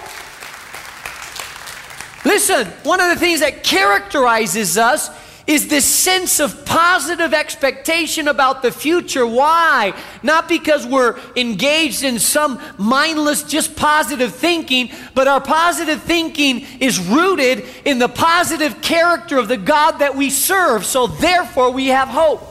Listen, 2.26 2.66
one 2.82 3.00
of 3.00 3.10
the 3.10 3.16
things 3.16 3.42
that 3.42 3.64
characterizes 3.64 4.76
us 4.76 5.08
is 5.50 5.68
this 5.68 5.84
sense 5.84 6.40
of 6.40 6.64
positive 6.64 7.34
expectation 7.34 8.28
about 8.28 8.62
the 8.62 8.72
future. 8.72 9.26
Why? 9.26 10.00
Not 10.22 10.48
because 10.48 10.86
we're 10.86 11.20
engaged 11.36 12.04
in 12.04 12.20
some 12.20 12.62
mindless, 12.78 13.42
just 13.42 13.76
positive 13.76 14.36
thinking, 14.36 14.92
but 15.16 15.28
our 15.28 15.42
positive 15.42 16.04
thinking 16.04 16.68
is 16.80 17.00
rooted 17.00 17.66
in 17.84 17.98
the 17.98 18.08
positive 18.08 18.80
character 18.84 19.40
of 19.40 19.48
the 19.48 19.58
God 19.58 19.94
that 19.94 20.16
we 20.16 20.30
serve. 20.30 20.86
So 20.86 21.08
therefore, 21.08 21.72
we 21.72 21.88
have 21.88 22.10
hope. 22.10 22.49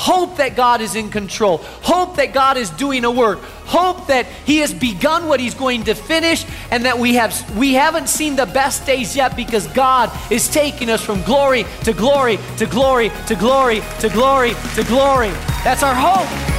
Hope 0.00 0.38
that 0.38 0.56
God 0.56 0.80
is 0.80 0.94
in 0.94 1.10
control. 1.10 1.58
Hope 1.58 2.16
that 2.16 2.32
God 2.32 2.56
is 2.56 2.70
doing 2.70 3.04
a 3.04 3.10
work. 3.10 3.38
Hope 3.66 4.06
that 4.06 4.24
He 4.46 4.60
has 4.60 4.72
begun 4.72 5.28
what 5.28 5.40
He's 5.40 5.52
going 5.52 5.84
to 5.84 5.94
finish 5.94 6.46
and 6.70 6.86
that 6.86 6.98
we, 6.98 7.16
have, 7.16 7.54
we 7.54 7.74
haven't 7.74 8.08
seen 8.08 8.34
the 8.34 8.46
best 8.46 8.86
days 8.86 9.14
yet 9.14 9.36
because 9.36 9.66
God 9.66 10.10
is 10.32 10.48
taking 10.48 10.88
us 10.88 11.04
from 11.04 11.20
glory 11.24 11.66
to 11.84 11.92
glory 11.92 12.38
to 12.56 12.64
glory 12.64 13.10
to 13.26 13.34
glory 13.34 13.82
to 13.98 14.08
glory 14.08 14.54
to 14.74 14.84
glory. 14.84 15.28
That's 15.64 15.82
our 15.82 15.94
hope. 15.94 16.49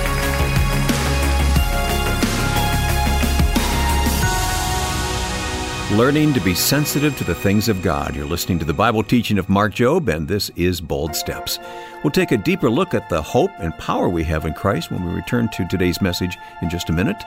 Learning 5.91 6.33
to 6.33 6.39
be 6.39 6.55
sensitive 6.55 7.17
to 7.17 7.25
the 7.25 7.35
things 7.35 7.67
of 7.67 7.81
God. 7.81 8.15
You're 8.15 8.23
listening 8.23 8.57
to 8.59 8.65
the 8.65 8.73
Bible 8.73 9.03
teaching 9.03 9.37
of 9.37 9.49
Mark 9.49 9.73
Jobe, 9.73 10.07
and 10.07 10.25
this 10.25 10.49
is 10.55 10.79
Bold 10.79 11.13
Steps. 11.13 11.59
We'll 12.01 12.11
take 12.11 12.31
a 12.31 12.37
deeper 12.37 12.69
look 12.69 12.93
at 12.93 13.09
the 13.09 13.21
hope 13.21 13.51
and 13.59 13.77
power 13.77 14.07
we 14.07 14.23
have 14.23 14.45
in 14.45 14.53
Christ 14.53 14.89
when 14.89 15.05
we 15.05 15.11
return 15.11 15.49
to 15.49 15.67
today's 15.67 16.01
message 16.01 16.37
in 16.61 16.69
just 16.69 16.89
a 16.89 16.93
minute. 16.93 17.21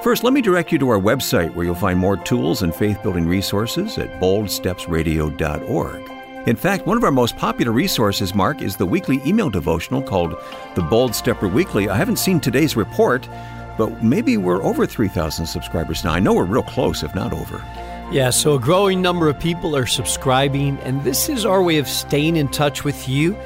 First, 0.00 0.22
let 0.22 0.32
me 0.32 0.42
direct 0.42 0.70
you 0.70 0.78
to 0.78 0.90
our 0.90 1.00
website 1.00 1.56
where 1.56 1.66
you'll 1.66 1.74
find 1.74 1.98
more 1.98 2.16
tools 2.16 2.62
and 2.62 2.72
faith 2.72 3.02
building 3.02 3.26
resources 3.26 3.98
at 3.98 4.20
boldstepsradio.org. 4.20 6.48
In 6.48 6.54
fact, 6.54 6.86
one 6.86 6.96
of 6.96 7.02
our 7.02 7.10
most 7.10 7.36
popular 7.36 7.72
resources, 7.72 8.32
Mark, 8.32 8.62
is 8.62 8.76
the 8.76 8.86
weekly 8.86 9.20
email 9.26 9.50
devotional 9.50 10.02
called 10.02 10.40
The 10.76 10.82
Bold 10.82 11.16
Stepper 11.16 11.48
Weekly. 11.48 11.88
I 11.88 11.96
haven't 11.96 12.20
seen 12.20 12.38
today's 12.38 12.76
report, 12.76 13.28
but 13.76 14.04
maybe 14.04 14.36
we're 14.36 14.62
over 14.62 14.86
3,000 14.86 15.46
subscribers 15.46 16.04
now. 16.04 16.12
I 16.12 16.20
know 16.20 16.34
we're 16.34 16.44
real 16.44 16.62
close, 16.62 17.02
if 17.02 17.12
not 17.12 17.32
over. 17.32 17.60
Yeah, 18.14 18.30
so 18.30 18.54
a 18.54 18.60
growing 18.60 19.02
number 19.02 19.28
of 19.28 19.40
people 19.40 19.74
are 19.74 19.86
subscribing, 19.86 20.78
and 20.84 21.02
this 21.02 21.28
is 21.28 21.44
our 21.44 21.60
way 21.60 21.78
of 21.78 21.88
staying 21.88 22.36
in 22.36 22.46
touch 22.46 22.84
with 22.84 23.08
you. 23.08 23.36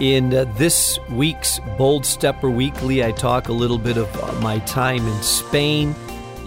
In 0.00 0.34
uh, 0.34 0.52
this 0.56 0.98
week's 1.12 1.60
Bold 1.78 2.04
Stepper 2.04 2.50
Weekly, 2.50 3.04
I 3.04 3.12
talk 3.12 3.46
a 3.46 3.52
little 3.52 3.78
bit 3.78 3.96
of 3.96 4.12
uh, 4.20 4.32
my 4.40 4.58
time 4.58 5.06
in 5.06 5.22
Spain 5.22 5.94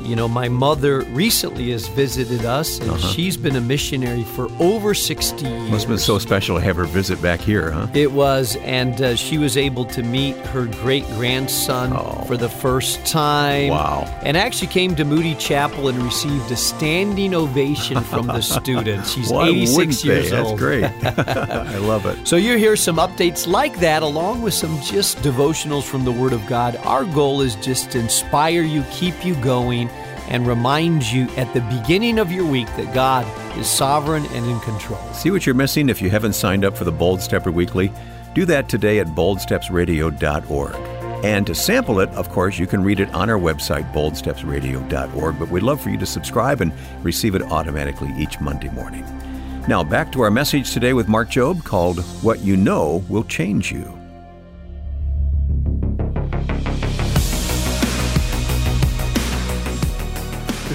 you 0.02 0.16
know, 0.16 0.28
my 0.28 0.50
mother 0.50 1.02
recently 1.02 1.72
has 1.72 1.88
visited 1.88 2.46
us, 2.46 2.80
and 2.80 2.92
uh-huh. 2.92 3.08
she's 3.10 3.38
been 3.38 3.56
a 3.56 3.62
missionary 3.62 4.24
for 4.24 4.50
over 4.60 4.94
60 4.94 5.46
years. 5.46 5.72
Must 5.72 5.84
have 5.84 5.90
been 5.90 5.98
so 5.98 6.20
special 6.20 6.58
to 6.58 6.64
have 6.64 6.76
her 6.76 6.86
visit 6.86 7.22
back 7.22 7.40
here, 7.40 7.72
huh? 7.72 7.88
It 7.94 8.12
was, 8.12 8.56
and 8.58 9.02
uh, 9.02 9.16
she 9.16 9.38
was 9.38 9.58
able 9.58 9.86
to 9.86 10.04
meet 10.04 10.36
her 10.48 10.66
great 10.66 11.06
grandson 11.10 11.94
oh. 11.94 12.24
for 12.26 12.38
the 12.38 12.50
first 12.50 13.06
time. 13.06 13.70
Wow. 13.70 14.04
And 14.24 14.38
actually 14.38 14.68
came 14.68 14.96
to 14.96 15.06
Moody 15.06 15.36
Chapel 15.36 15.88
and 15.88 15.98
received 16.00 16.52
a 16.52 16.56
standing 16.56 17.34
ovation 17.34 18.02
from 18.02 18.28
the 18.28 18.42
students. 18.60 19.12
She's 19.12 19.32
Why 19.32 19.50
86 19.50 20.06
years 20.06 20.34
old. 20.34 20.60
That's 20.60 20.60
great. 20.60 20.84
I 21.04 21.78
love 21.78 22.06
it. 22.06 22.28
So 22.28 22.36
you 22.36 22.58
hear 22.58 22.76
some 22.76 22.98
updates 22.98 23.48
like 23.48 23.80
that, 23.80 24.04
along 24.04 24.42
with 24.42 24.54
some 24.54 24.80
just 24.82 25.18
devotionals 25.18 25.84
from 25.84 26.06
the 26.06 26.12
Word 26.12 26.34
of 26.34 26.46
God. 26.48 26.76
Our 26.78 27.06
goal 27.06 27.42
is 27.42 27.56
just 27.56 27.92
to 27.92 28.00
inspire 28.00 28.62
you, 28.62 28.84
keep 28.92 29.26
you 29.26 29.36
going 29.36 29.89
and 30.30 30.48
remind 30.48 31.04
you 31.12 31.28
at 31.36 31.54
the 31.54 31.62
beginning 31.62 32.20
of 32.20 32.32
your 32.32 32.46
week 32.46 32.68
that 32.78 32.94
God 32.94 33.26
is 33.58 33.70
sovereign 33.70 34.26
and 34.28 34.46
in 34.46 34.60
control. 34.62 35.02
See 35.14 35.32
what 35.32 35.46
you're 35.46 35.56
missing 35.56 35.90
if 35.90 36.02
you 36.02 36.10
haven't 36.10 36.34
signed 36.34 36.64
up 36.64 36.78
for 36.78 36.86
the 36.86 36.92
Bold 36.92 37.22
Stepper 37.22 37.52
Weekly? 37.52 37.92
Do 38.34 38.46
that 38.46 38.70
today 38.70 39.00
at 39.00 39.08
boldstepsradio.org. 39.08 40.76
And 41.26 41.46
to 41.48 41.56
sample 41.56 42.00
it, 42.00 42.10
of 42.12 42.30
course, 42.30 42.58
you 42.58 42.66
can 42.66 42.82
read 42.82 43.02
it 43.02 43.14
on 43.14 43.30
our 43.30 43.38
website, 43.40 43.92
boldstepsradio.org. 43.92 45.40
But 45.40 45.50
we'd 45.50 45.64
love 45.64 45.82
for 45.82 45.90
you 45.90 45.98
to 45.98 46.06
subscribe 46.06 46.62
and 46.62 46.72
receive 47.04 47.36
it 47.36 47.42
automatically 47.42 48.14
each 48.18 48.40
Monday 48.40 48.70
morning. 48.70 49.04
Now, 49.68 49.84
back 49.84 50.12
to 50.14 50.22
our 50.22 50.32
message 50.32 50.72
today 50.72 50.94
with 50.94 51.10
Mark 51.10 51.30
Jobe 51.30 51.64
called 51.64 52.00
What 52.24 52.40
You 52.40 52.56
Know 52.56 53.04
Will 53.10 53.26
Change 53.26 53.72
You. 53.72 53.99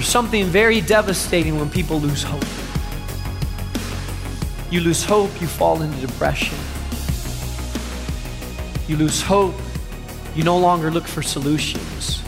There's 0.05 0.13
something 0.13 0.45
very 0.45 0.81
devastating 0.81 1.57
when 1.57 1.67
people 1.67 1.99
lose 1.99 2.21
hope. 2.21 2.45
You 4.69 4.81
lose 4.81 5.03
hope, 5.03 5.41
you 5.41 5.47
fall 5.47 5.81
into 5.81 5.99
depression. 5.99 6.55
You 8.87 8.97
lose 8.97 9.23
hope, 9.23 9.55
you 10.35 10.43
no 10.43 10.59
longer 10.59 10.91
look 10.91 11.07
for 11.07 11.23
solutions. 11.23 12.21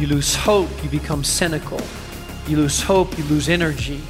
You 0.00 0.08
lose 0.08 0.34
hope, 0.34 0.68
you 0.82 0.90
become 0.90 1.22
cynical. 1.22 1.80
You 2.48 2.56
lose 2.56 2.82
hope, 2.82 3.16
you 3.16 3.22
lose 3.26 3.48
energy. 3.48 4.02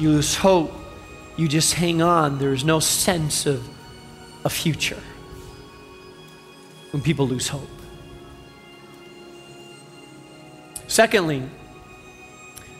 You 0.00 0.10
lose 0.10 0.34
hope, 0.34 0.74
you 1.36 1.46
just 1.46 1.74
hang 1.74 2.02
on. 2.02 2.38
There 2.40 2.54
is 2.54 2.64
no 2.64 2.80
sense 2.80 3.46
of 3.46 3.64
a 4.44 4.50
future 4.50 5.00
when 6.90 7.02
people 7.02 7.28
lose 7.28 7.46
hope. 7.46 7.70
Secondly, 10.96 11.42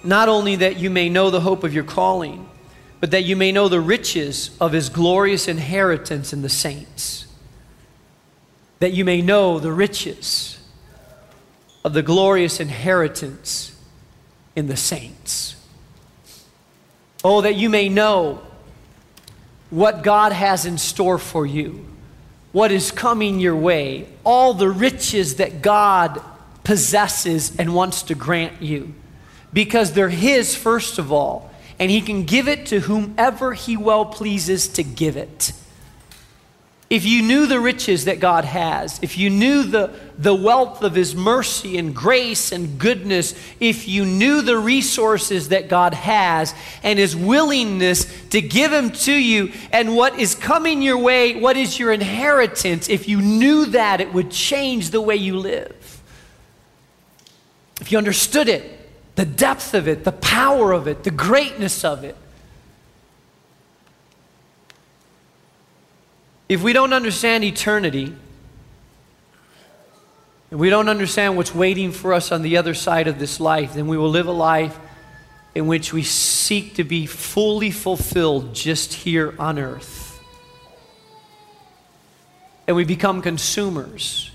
not 0.02 0.30
only 0.30 0.56
that 0.56 0.78
you 0.78 0.88
may 0.88 1.11
know 1.11 1.28
the 1.28 1.42
hope 1.42 1.64
of 1.64 1.75
your 1.75 1.85
calling, 1.85 2.49
but 2.99 3.11
that 3.11 3.25
you 3.25 3.37
may 3.37 3.52
know 3.52 3.68
the 3.68 3.78
riches 3.78 4.56
of 4.58 4.73
his 4.73 4.88
glorious 4.88 5.49
inheritance 5.49 6.32
in 6.32 6.40
the 6.40 6.49
saints. 6.49 7.26
That 8.78 8.94
you 8.94 9.04
may 9.04 9.20
know 9.20 9.58
the 9.58 9.70
riches 9.70 10.58
of 11.85 11.92
the 11.92 12.02
glorious 12.02 12.58
inheritance 12.58 13.78
in 14.56 14.66
the 14.66 14.78
saints. 14.78 15.54
Oh, 17.23 17.42
that 17.42 17.56
you 17.56 17.68
may 17.68 17.90
know 17.90 18.40
what 19.68 20.02
God 20.02 20.32
has 20.32 20.64
in 20.64 20.78
store 20.78 21.18
for 21.18 21.44
you, 21.44 21.85
what 22.52 22.73
is 22.73 22.90
coming 22.90 23.40
your 23.40 23.56
way, 23.56 24.08
all 24.25 24.54
the 24.54 24.70
riches 24.70 25.35
that 25.35 25.61
God 25.61 26.23
possesses 26.66 27.56
and 27.58 27.73
wants 27.76 28.02
to 28.02 28.14
grant 28.16 28.61
you. 28.61 28.92
Because 29.52 29.92
they're 29.92 30.08
His, 30.08 30.56
first 30.56 30.99
of 30.99 31.12
all, 31.12 31.49
and 31.78 31.92
He 31.92 32.00
can 32.00 32.25
give 32.25 32.49
it 32.49 32.66
to 32.66 32.80
whomever 32.80 33.54
He 33.54 33.76
well 33.76 34.04
pleases 34.04 34.66
to 34.70 34.82
give 34.82 35.16
it. 35.16 35.52
If 36.90 37.04
you 37.04 37.23
knew 37.23 37.46
the 37.46 37.61
riches 37.61 38.06
that 38.06 38.18
God 38.18 38.44
has, 38.44 38.99
if 39.00 39.16
you 39.16 39.30
knew 39.30 39.62
the, 39.62 39.92
the 40.18 40.35
wealth 40.35 40.82
of 40.82 40.96
His 40.96 41.14
mercy 41.14 41.78
and 41.78 41.94
grace 41.94 42.50
and 42.50 42.80
goodness, 42.80 43.35
if 43.61 43.87
you 43.87 44.04
knew 44.04 44.42
the 44.42 44.58
resources 44.58 45.50
that 45.50 45.68
God 45.68 45.94
has 45.94 46.52
and 46.82 46.99
His 46.99 47.14
willingness 47.14 48.06
to 48.30 48.40
give 48.40 48.73
them 48.73 48.90
to 48.90 49.12
you 49.12 49.52
and 49.70 49.96
what 49.96 50.18
is 50.18 50.35
coming 50.35 50.82
your 50.82 50.99
way, 50.99 51.38
what 51.40 51.56
is 51.56 51.78
your 51.78 51.92
inheritance, 51.92 52.88
if 52.88 53.08
you 53.08 53.20
knew 53.20 53.66
that, 53.66 54.00
it 54.00 54.12
would 54.12 54.32
change 54.32 54.90
the 54.90 55.00
way 55.00 55.14
you 55.14 55.38
live. 55.38 55.75
If 57.87 57.93
you 57.93 57.99
understood 57.99 58.49
it, 58.49 59.14
the 59.14 59.25
depth 59.25 59.73
of 59.73 59.87
it, 59.87 60.02
the 60.02 60.11
power 60.11 60.73
of 60.73 60.88
it, 60.88 61.05
the 61.05 61.12
greatness 61.12 61.85
of 61.85 62.02
it. 62.02 62.16
If 66.49 66.64
we 66.64 66.73
don't 66.73 66.93
understand 66.93 67.45
eternity, 67.45 68.12
and 70.50 70.59
we 70.59 70.69
don't 70.69 70.88
understand 70.88 71.37
what's 71.37 71.55
waiting 71.55 71.93
for 71.93 72.12
us 72.12 72.33
on 72.33 72.43
the 72.43 72.57
other 72.57 72.75
side 72.75 73.07
of 73.07 73.21
this 73.21 73.38
life, 73.38 73.75
then 73.75 73.87
we 73.87 73.97
will 73.97 74.11
live 74.11 74.26
a 74.26 74.33
life 74.33 74.76
in 75.55 75.69
which 75.69 75.93
we 75.93 76.02
seek 76.02 76.75
to 76.75 76.83
be 76.83 77.07
fully 77.07 77.71
fulfilled 77.71 78.52
just 78.52 78.95
here 78.95 79.33
on 79.38 79.61
earth. 79.61 80.21
And 82.66 82.75
we 82.75 82.85
become 82.85 83.23
consumers, 83.23 84.33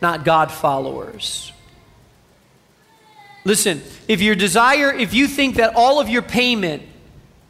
not 0.00 0.24
God 0.24 0.50
followers. 0.50 1.52
Listen, 3.44 3.82
if 4.06 4.20
your 4.20 4.34
desire, 4.34 4.92
if 4.92 5.14
you 5.14 5.26
think 5.26 5.56
that 5.56 5.74
all 5.74 6.00
of 6.00 6.08
your 6.08 6.22
payment, 6.22 6.82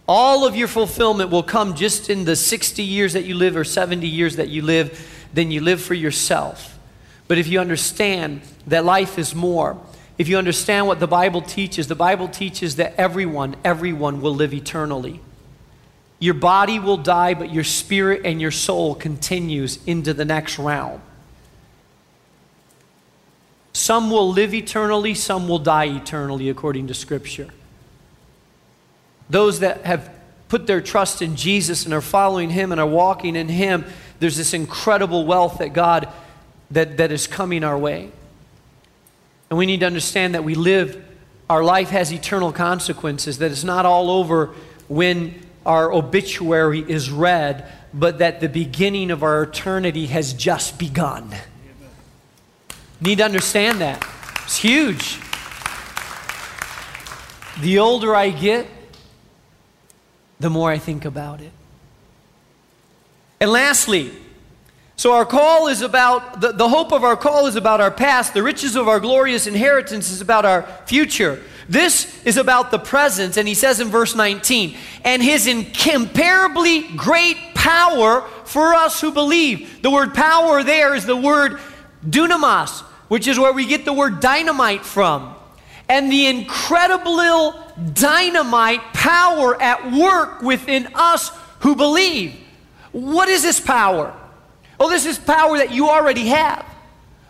all 0.08 0.46
of 0.46 0.56
your 0.56 0.68
fulfillment 0.68 1.30
will 1.30 1.42
come 1.42 1.74
just 1.74 2.08
in 2.08 2.24
the 2.24 2.36
60 2.36 2.82
years 2.82 3.12
that 3.12 3.24
you 3.24 3.34
live 3.34 3.56
or 3.56 3.64
70 3.64 4.06
years 4.06 4.36
that 4.36 4.48
you 4.48 4.62
live, 4.62 5.26
then 5.32 5.50
you 5.50 5.60
live 5.60 5.80
for 5.80 5.94
yourself. 5.94 6.78
But 7.28 7.38
if 7.38 7.46
you 7.46 7.60
understand 7.60 8.42
that 8.66 8.84
life 8.84 9.18
is 9.18 9.34
more, 9.34 9.78
if 10.18 10.28
you 10.28 10.38
understand 10.38 10.86
what 10.86 11.00
the 11.00 11.06
Bible 11.06 11.42
teaches, 11.42 11.88
the 11.88 11.94
Bible 11.94 12.28
teaches 12.28 12.76
that 12.76 12.94
everyone, 12.98 13.56
everyone 13.64 14.20
will 14.20 14.34
live 14.34 14.52
eternally. 14.54 15.20
Your 16.18 16.34
body 16.34 16.78
will 16.78 16.98
die, 16.98 17.34
but 17.34 17.52
your 17.52 17.64
spirit 17.64 18.22
and 18.24 18.40
your 18.40 18.50
soul 18.50 18.94
continues 18.94 19.78
into 19.86 20.14
the 20.14 20.24
next 20.24 20.58
realm. 20.58 21.02
Some 23.72 24.10
will 24.10 24.30
live 24.30 24.52
eternally, 24.52 25.14
some 25.14 25.48
will 25.48 25.58
die 25.58 25.86
eternally, 25.86 26.48
according 26.48 26.88
to 26.88 26.94
Scripture. 26.94 27.48
Those 29.30 29.60
that 29.60 29.84
have 29.86 30.10
put 30.48 30.66
their 30.66 30.82
trust 30.82 31.22
in 31.22 31.36
Jesus 31.36 31.86
and 31.86 31.94
are 31.94 32.02
following 32.02 32.50
Him 32.50 32.72
and 32.72 32.80
are 32.80 32.86
walking 32.86 33.36
in 33.36 33.48
Him, 33.48 33.86
there's 34.20 34.36
this 34.36 34.52
incredible 34.52 35.24
wealth 35.24 35.58
that 35.58 35.72
God 35.72 36.08
that, 36.70 36.98
that 36.98 37.10
is 37.10 37.26
coming 37.26 37.64
our 37.64 37.78
way. 37.78 38.10
And 39.48 39.58
we 39.58 39.66
need 39.66 39.80
to 39.80 39.86
understand 39.86 40.34
that 40.34 40.44
we 40.44 40.54
live, 40.54 41.02
our 41.48 41.64
life 41.64 41.90
has 41.90 42.12
eternal 42.12 42.52
consequences, 42.52 43.38
that 43.38 43.50
it's 43.50 43.64
not 43.64 43.86
all 43.86 44.10
over 44.10 44.54
when 44.88 45.34
our 45.64 45.92
obituary 45.92 46.80
is 46.80 47.10
read, 47.10 47.70
but 47.94 48.18
that 48.18 48.40
the 48.40 48.48
beginning 48.48 49.10
of 49.10 49.22
our 49.22 49.42
eternity 49.42 50.06
has 50.06 50.32
just 50.32 50.78
begun. 50.78 51.34
Need 53.02 53.18
to 53.18 53.24
understand 53.24 53.80
that. 53.80 54.06
It's 54.44 54.56
huge. 54.56 55.18
The 57.60 57.78
older 57.80 58.14
I 58.14 58.30
get, 58.30 58.66
the 60.38 60.48
more 60.48 60.70
I 60.70 60.78
think 60.78 61.04
about 61.04 61.40
it. 61.40 61.52
And 63.40 63.50
lastly, 63.50 64.12
so 64.94 65.14
our 65.14 65.26
call 65.26 65.66
is 65.66 65.82
about, 65.82 66.40
the, 66.40 66.52
the 66.52 66.68
hope 66.68 66.92
of 66.92 67.02
our 67.02 67.16
call 67.16 67.48
is 67.48 67.56
about 67.56 67.80
our 67.80 67.90
past. 67.90 68.34
The 68.34 68.42
riches 68.42 68.76
of 68.76 68.86
our 68.86 69.00
glorious 69.00 69.48
inheritance 69.48 70.10
is 70.10 70.20
about 70.20 70.44
our 70.44 70.62
future. 70.86 71.42
This 71.68 72.24
is 72.24 72.36
about 72.36 72.70
the 72.70 72.78
present. 72.78 73.36
And 73.36 73.48
he 73.48 73.54
says 73.54 73.80
in 73.80 73.88
verse 73.88 74.14
19, 74.14 74.76
and 75.04 75.20
his 75.20 75.48
incomparably 75.48 76.82
great 76.96 77.36
power 77.54 78.20
for 78.44 78.74
us 78.74 79.00
who 79.00 79.10
believe. 79.10 79.82
The 79.82 79.90
word 79.90 80.14
power 80.14 80.62
there 80.62 80.94
is 80.94 81.04
the 81.04 81.16
word 81.16 81.58
dunamis, 82.08 82.84
which 83.08 83.26
is 83.26 83.38
where 83.38 83.52
we 83.52 83.66
get 83.66 83.84
the 83.84 83.92
word 83.92 84.20
dynamite 84.20 84.84
from. 84.84 85.34
And 85.88 86.10
the 86.10 86.26
incredible 86.26 87.54
dynamite 87.92 88.80
power 88.94 89.60
at 89.60 89.92
work 89.92 90.42
within 90.42 90.88
us 90.94 91.30
who 91.60 91.76
believe. 91.76 92.34
What 92.92 93.28
is 93.28 93.42
this 93.42 93.60
power? 93.60 94.14
Oh, 94.80 94.88
this 94.90 95.06
is 95.06 95.18
power 95.18 95.58
that 95.58 95.72
you 95.72 95.88
already 95.88 96.26
have. 96.28 96.66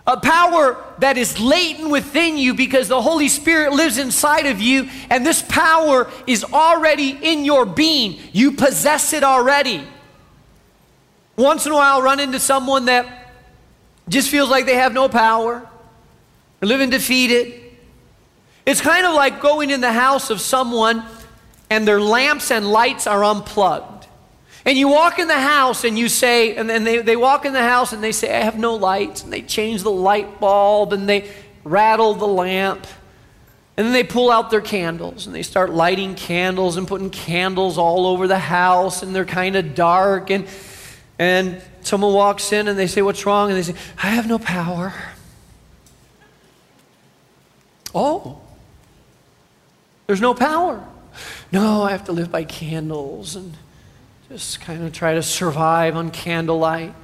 A 0.07 0.17
power 0.17 0.83
that 0.99 1.17
is 1.17 1.39
latent 1.39 1.91
within 1.91 2.37
you 2.37 2.55
because 2.55 2.89
the 2.89 3.01
Holy 3.01 3.29
Spirit 3.29 3.73
lives 3.73 3.99
inside 3.99 4.47
of 4.47 4.61
you, 4.61 4.89
and 5.11 5.25
this 5.25 5.43
power 5.43 6.11
is 6.27 6.45
already 6.45 7.11
in 7.11 7.45
your 7.45 7.65
being. 7.65 8.19
You 8.33 8.53
possess 8.53 9.13
it 9.13 9.23
already. 9.23 9.87
Once 11.37 11.67
in 11.67 11.73
a 11.73 11.75
while, 11.77 11.97
I'll 11.97 12.03
run 12.03 12.19
into 12.19 12.41
someone 12.41 12.87
that 12.87 13.22
just 14.09 14.29
feels 14.29 14.49
like 14.49 14.67
they 14.67 14.77
have 14.77 14.93
no 14.93 15.09
power. 15.09 15.67
They're 16.61 16.69
living 16.69 16.91
defeated. 16.91 17.61
It's 18.65 18.81
kind 18.81 19.07
of 19.07 19.15
like 19.15 19.41
going 19.41 19.71
in 19.71 19.81
the 19.81 19.93
house 19.93 20.31
of 20.31 20.41
someone 20.41 21.05
and 21.71 21.89
their 21.89 22.01
lamps 22.01 22.51
and 22.51 22.71
lights 22.71 23.07
are 23.07 23.25
unplugged. 23.25 24.07
And 24.65 24.79
you 24.79 24.89
walk 24.89 25.19
in 25.19 25.27
the 25.27 25.41
house 25.41 25.85
and 25.85 25.99
you 25.99 26.09
say, 26.09 26.55
and 26.55 26.71
then 26.71 26.85
they, 26.85 26.99
they 26.99 27.17
walk 27.17 27.45
in 27.45 27.53
the 27.53 27.63
house 27.63 27.93
and 27.93 28.03
they 28.03 28.13
say, 28.13 28.33
I 28.33 28.45
have 28.45 28.59
no 28.59 28.77
lights. 28.77 29.25
And 29.25 29.33
they 29.33 29.43
change 29.43 29.83
the 29.83 29.91
light 29.91 30.39
bulb 30.39 30.93
and 30.93 31.09
they 31.09 31.29
rattle 31.65 32.15
the 32.15 32.29
lamp. 32.29 32.87
And 33.77 33.87
then 33.87 33.93
they 33.93 34.05
pull 34.05 34.31
out 34.31 34.51
their 34.51 34.61
candles 34.61 35.27
and 35.27 35.35
they 35.35 35.43
start 35.43 35.71
lighting 35.71 36.15
candles 36.15 36.77
and 36.77 36.87
putting 36.87 37.11
candles 37.11 37.79
all 37.79 38.07
over 38.07 38.29
the 38.29 38.39
house 38.39 39.03
and 39.03 39.15
they're 39.15 39.25
kind 39.25 39.57
of 39.57 39.75
dark. 39.75 40.31
And, 40.31 40.47
and 41.19 41.61
someone 41.83 42.13
walks 42.13 42.53
in 42.53 42.69
and 42.69 42.79
they 42.79 42.87
say, 42.87 43.03
What's 43.03 43.27
wrong? 43.27 43.51
And 43.51 43.59
they 43.59 43.63
say, 43.63 43.75
I 44.03 44.09
have 44.09 44.27
no 44.27 44.39
power. 44.39 44.95
Oh, 47.95 48.41
there's 50.07 50.21
no 50.21 50.35
power. 50.35 50.87
No, 51.51 51.83
I 51.83 51.91
have 51.91 52.05
to 52.05 52.13
live 52.13 52.31
by 52.33 52.45
candles 52.45 53.37
and 53.37 53.57
just 54.29 54.61
kind 54.61 54.83
of 54.83 54.93
try 54.93 55.15
to 55.15 55.23
survive 55.23 55.97
on 55.97 56.11
candlelight. 56.11 56.95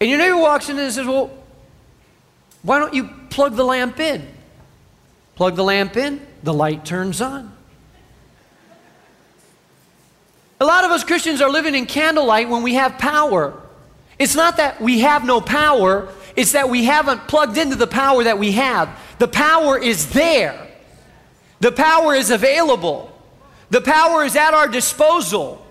And 0.00 0.10
your 0.10 0.18
neighbor 0.18 0.36
walks 0.36 0.68
in 0.68 0.78
and 0.78 0.92
says, 0.92 1.06
Well, 1.06 1.30
why 2.62 2.78
don't 2.78 2.94
you 2.94 3.08
plug 3.30 3.54
the 3.54 3.64
lamp 3.64 4.00
in? 4.00 4.26
Plug 5.36 5.56
the 5.56 5.64
lamp 5.64 5.96
in, 5.96 6.26
the 6.42 6.54
light 6.54 6.84
turns 6.84 7.20
on. 7.20 7.55
A 10.60 10.64
lot 10.64 10.84
of 10.84 10.90
us 10.90 11.04
Christians 11.04 11.40
are 11.40 11.50
living 11.50 11.74
in 11.74 11.86
candlelight 11.86 12.48
when 12.48 12.62
we 12.62 12.74
have 12.74 12.98
power. 12.98 13.60
It's 14.18 14.34
not 14.34 14.56
that 14.56 14.80
we 14.80 15.00
have 15.00 15.24
no 15.24 15.40
power, 15.40 16.08
it's 16.34 16.52
that 16.52 16.70
we 16.70 16.84
haven't 16.84 17.28
plugged 17.28 17.58
into 17.58 17.76
the 17.76 17.86
power 17.86 18.24
that 18.24 18.38
we 18.38 18.52
have. 18.52 18.98
The 19.18 19.28
power 19.28 19.78
is 19.78 20.10
there, 20.10 20.68
the 21.60 21.72
power 21.72 22.14
is 22.14 22.30
available, 22.30 23.12
the 23.70 23.82
power 23.82 24.24
is 24.24 24.36
at 24.36 24.54
our 24.54 24.68
disposal. 24.68 25.62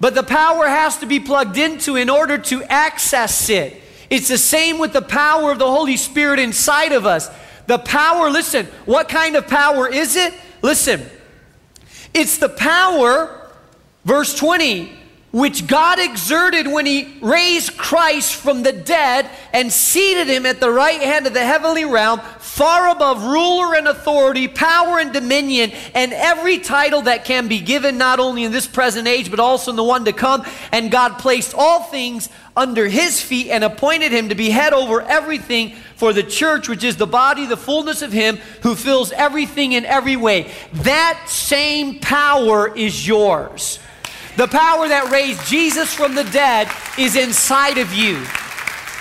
But 0.00 0.14
the 0.14 0.22
power 0.22 0.68
has 0.68 0.98
to 0.98 1.06
be 1.06 1.18
plugged 1.18 1.58
into 1.58 1.96
in 1.96 2.08
order 2.08 2.38
to 2.38 2.62
access 2.64 3.50
it. 3.50 3.82
It's 4.08 4.28
the 4.28 4.38
same 4.38 4.78
with 4.78 4.92
the 4.92 5.02
power 5.02 5.50
of 5.50 5.58
the 5.58 5.66
Holy 5.66 5.96
Spirit 5.96 6.38
inside 6.38 6.92
of 6.92 7.04
us. 7.04 7.28
The 7.66 7.78
power, 7.78 8.30
listen, 8.30 8.66
what 8.86 9.08
kind 9.08 9.34
of 9.34 9.48
power 9.48 9.88
is 9.88 10.16
it? 10.16 10.32
Listen, 10.62 11.04
it's 12.14 12.38
the 12.38 12.48
power, 12.48 13.37
verse 14.08 14.34
20, 14.34 14.90
which 15.32 15.66
God 15.66 15.98
exerted 15.98 16.66
when 16.66 16.86
he 16.86 17.18
raised 17.20 17.76
Christ 17.76 18.34
from 18.34 18.62
the 18.62 18.72
dead 18.72 19.28
and 19.52 19.70
seated 19.70 20.28
him 20.28 20.46
at 20.46 20.60
the 20.60 20.70
right 20.70 21.02
hand 21.02 21.26
of 21.26 21.34
the 21.34 21.44
heavenly 21.44 21.84
realm, 21.84 22.20
far 22.38 22.88
above 22.88 23.22
ruler 23.22 23.74
and 23.74 23.86
authority, 23.86 24.48
power 24.48 24.98
and 24.98 25.12
dominion, 25.12 25.72
and 25.94 26.14
every 26.14 26.58
title 26.58 27.02
that 27.02 27.26
can 27.26 27.48
be 27.48 27.60
given, 27.60 27.98
not 27.98 28.18
only 28.18 28.44
in 28.44 28.50
this 28.50 28.66
present 28.66 29.06
age, 29.06 29.30
but 29.30 29.40
also 29.40 29.70
in 29.70 29.76
the 29.76 29.84
one 29.84 30.06
to 30.06 30.14
come. 30.14 30.42
And 30.72 30.90
God 30.90 31.18
placed 31.18 31.54
all 31.54 31.82
things 31.82 32.30
under 32.56 32.88
his 32.88 33.20
feet 33.20 33.50
and 33.50 33.62
appointed 33.62 34.10
him 34.10 34.30
to 34.30 34.34
be 34.34 34.48
head 34.48 34.72
over 34.72 35.02
everything 35.02 35.76
for 35.96 36.14
the 36.14 36.22
church, 36.22 36.66
which 36.66 36.82
is 36.82 36.96
the 36.96 37.06
body, 37.06 37.44
the 37.44 37.58
fullness 37.58 38.00
of 38.00 38.12
him 38.12 38.38
who 38.62 38.74
fills 38.74 39.12
everything 39.12 39.72
in 39.72 39.84
every 39.84 40.16
way. 40.16 40.50
That 40.72 41.26
same 41.28 42.00
power 42.00 42.74
is 42.74 43.06
yours. 43.06 43.78
The 44.38 44.46
power 44.46 44.86
that 44.86 45.10
raised 45.10 45.44
Jesus 45.48 45.92
from 45.92 46.14
the 46.14 46.22
dead 46.22 46.70
is 46.96 47.16
inside 47.16 47.76
of 47.76 47.92
you. 47.92 48.24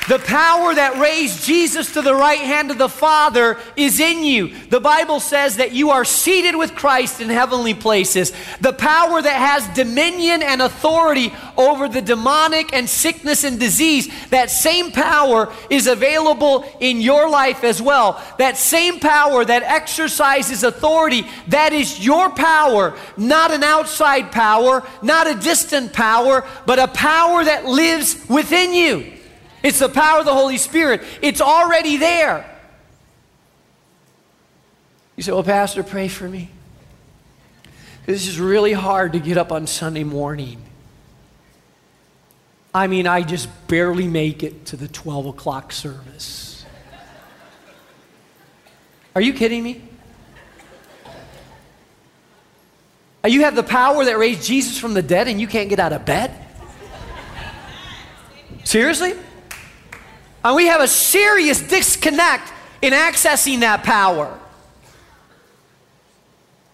The 0.07 0.19
power 0.19 0.73
that 0.73 1.01
raised 1.01 1.43
Jesus 1.43 1.93
to 1.93 2.01
the 2.01 2.15
right 2.15 2.39
hand 2.39 2.71
of 2.71 2.77
the 2.77 2.87
Father 2.87 3.57
is 3.75 3.99
in 3.99 4.23
you. 4.23 4.55
The 4.69 4.79
Bible 4.79 5.19
says 5.19 5.57
that 5.57 5.73
you 5.73 5.89
are 5.89 6.05
seated 6.05 6.55
with 6.55 6.75
Christ 6.75 7.19
in 7.19 7.27
heavenly 7.27 7.73
places. 7.73 8.31
The 8.61 8.71
power 8.71 9.21
that 9.21 9.35
has 9.35 9.67
dominion 9.75 10.41
and 10.43 10.61
authority 10.61 11.33
over 11.57 11.89
the 11.89 12.01
demonic 12.01 12.73
and 12.73 12.87
sickness 12.89 13.43
and 13.43 13.59
disease, 13.59 14.07
that 14.29 14.49
same 14.49 14.91
power 14.91 15.51
is 15.69 15.87
available 15.87 16.63
in 16.79 17.01
your 17.01 17.29
life 17.29 17.65
as 17.65 17.81
well. 17.81 18.23
That 18.37 18.55
same 18.55 19.01
power 19.01 19.43
that 19.43 19.63
exercises 19.63 20.63
authority, 20.63 21.27
that 21.49 21.73
is 21.73 22.05
your 22.05 22.29
power, 22.29 22.97
not 23.17 23.51
an 23.51 23.63
outside 23.63 24.31
power, 24.31 24.87
not 25.01 25.27
a 25.27 25.35
distant 25.35 25.91
power, 25.91 26.47
but 26.65 26.79
a 26.79 26.87
power 26.87 27.43
that 27.43 27.65
lives 27.65 28.25
within 28.29 28.73
you. 28.73 29.16
It's 29.63 29.79
the 29.79 29.89
power 29.89 30.19
of 30.19 30.25
the 30.25 30.33
Holy 30.33 30.57
Spirit. 30.57 31.01
It's 31.21 31.41
already 31.41 31.97
there. 31.97 32.45
You 35.15 35.23
say, 35.23 35.31
Well, 35.31 35.43
Pastor, 35.43 35.83
pray 35.83 36.07
for 36.07 36.29
me. 36.29 36.51
This 38.05 38.27
is 38.27 38.39
really 38.39 38.73
hard 38.73 39.13
to 39.13 39.19
get 39.19 39.37
up 39.37 39.51
on 39.51 39.67
Sunday 39.67 40.03
morning. 40.03 40.61
I 42.73 42.87
mean, 42.87 43.07
I 43.07 43.23
just 43.23 43.49
barely 43.67 44.07
make 44.07 44.43
it 44.43 44.67
to 44.67 44.77
the 44.77 44.87
12 44.87 45.25
o'clock 45.25 45.73
service. 45.73 46.65
Are 49.15 49.21
you 49.21 49.33
kidding 49.33 49.63
me? 49.63 49.81
Uh, 53.25 53.29
you 53.29 53.41
have 53.41 53.55
the 53.55 53.63
power 53.63 54.05
that 54.05 54.17
raised 54.19 54.45
Jesus 54.45 54.77
from 54.77 54.93
the 54.93 55.01
dead 55.01 55.27
and 55.27 55.41
you 55.41 55.47
can't 55.47 55.69
get 55.69 55.79
out 55.79 55.91
of 55.91 56.05
bed? 56.05 56.31
Seriously? 58.63 59.15
And 60.43 60.55
we 60.55 60.67
have 60.67 60.81
a 60.81 60.87
serious 60.87 61.61
disconnect 61.61 62.51
in 62.81 62.93
accessing 62.93 63.61
that 63.61 63.83
power. 63.83 64.37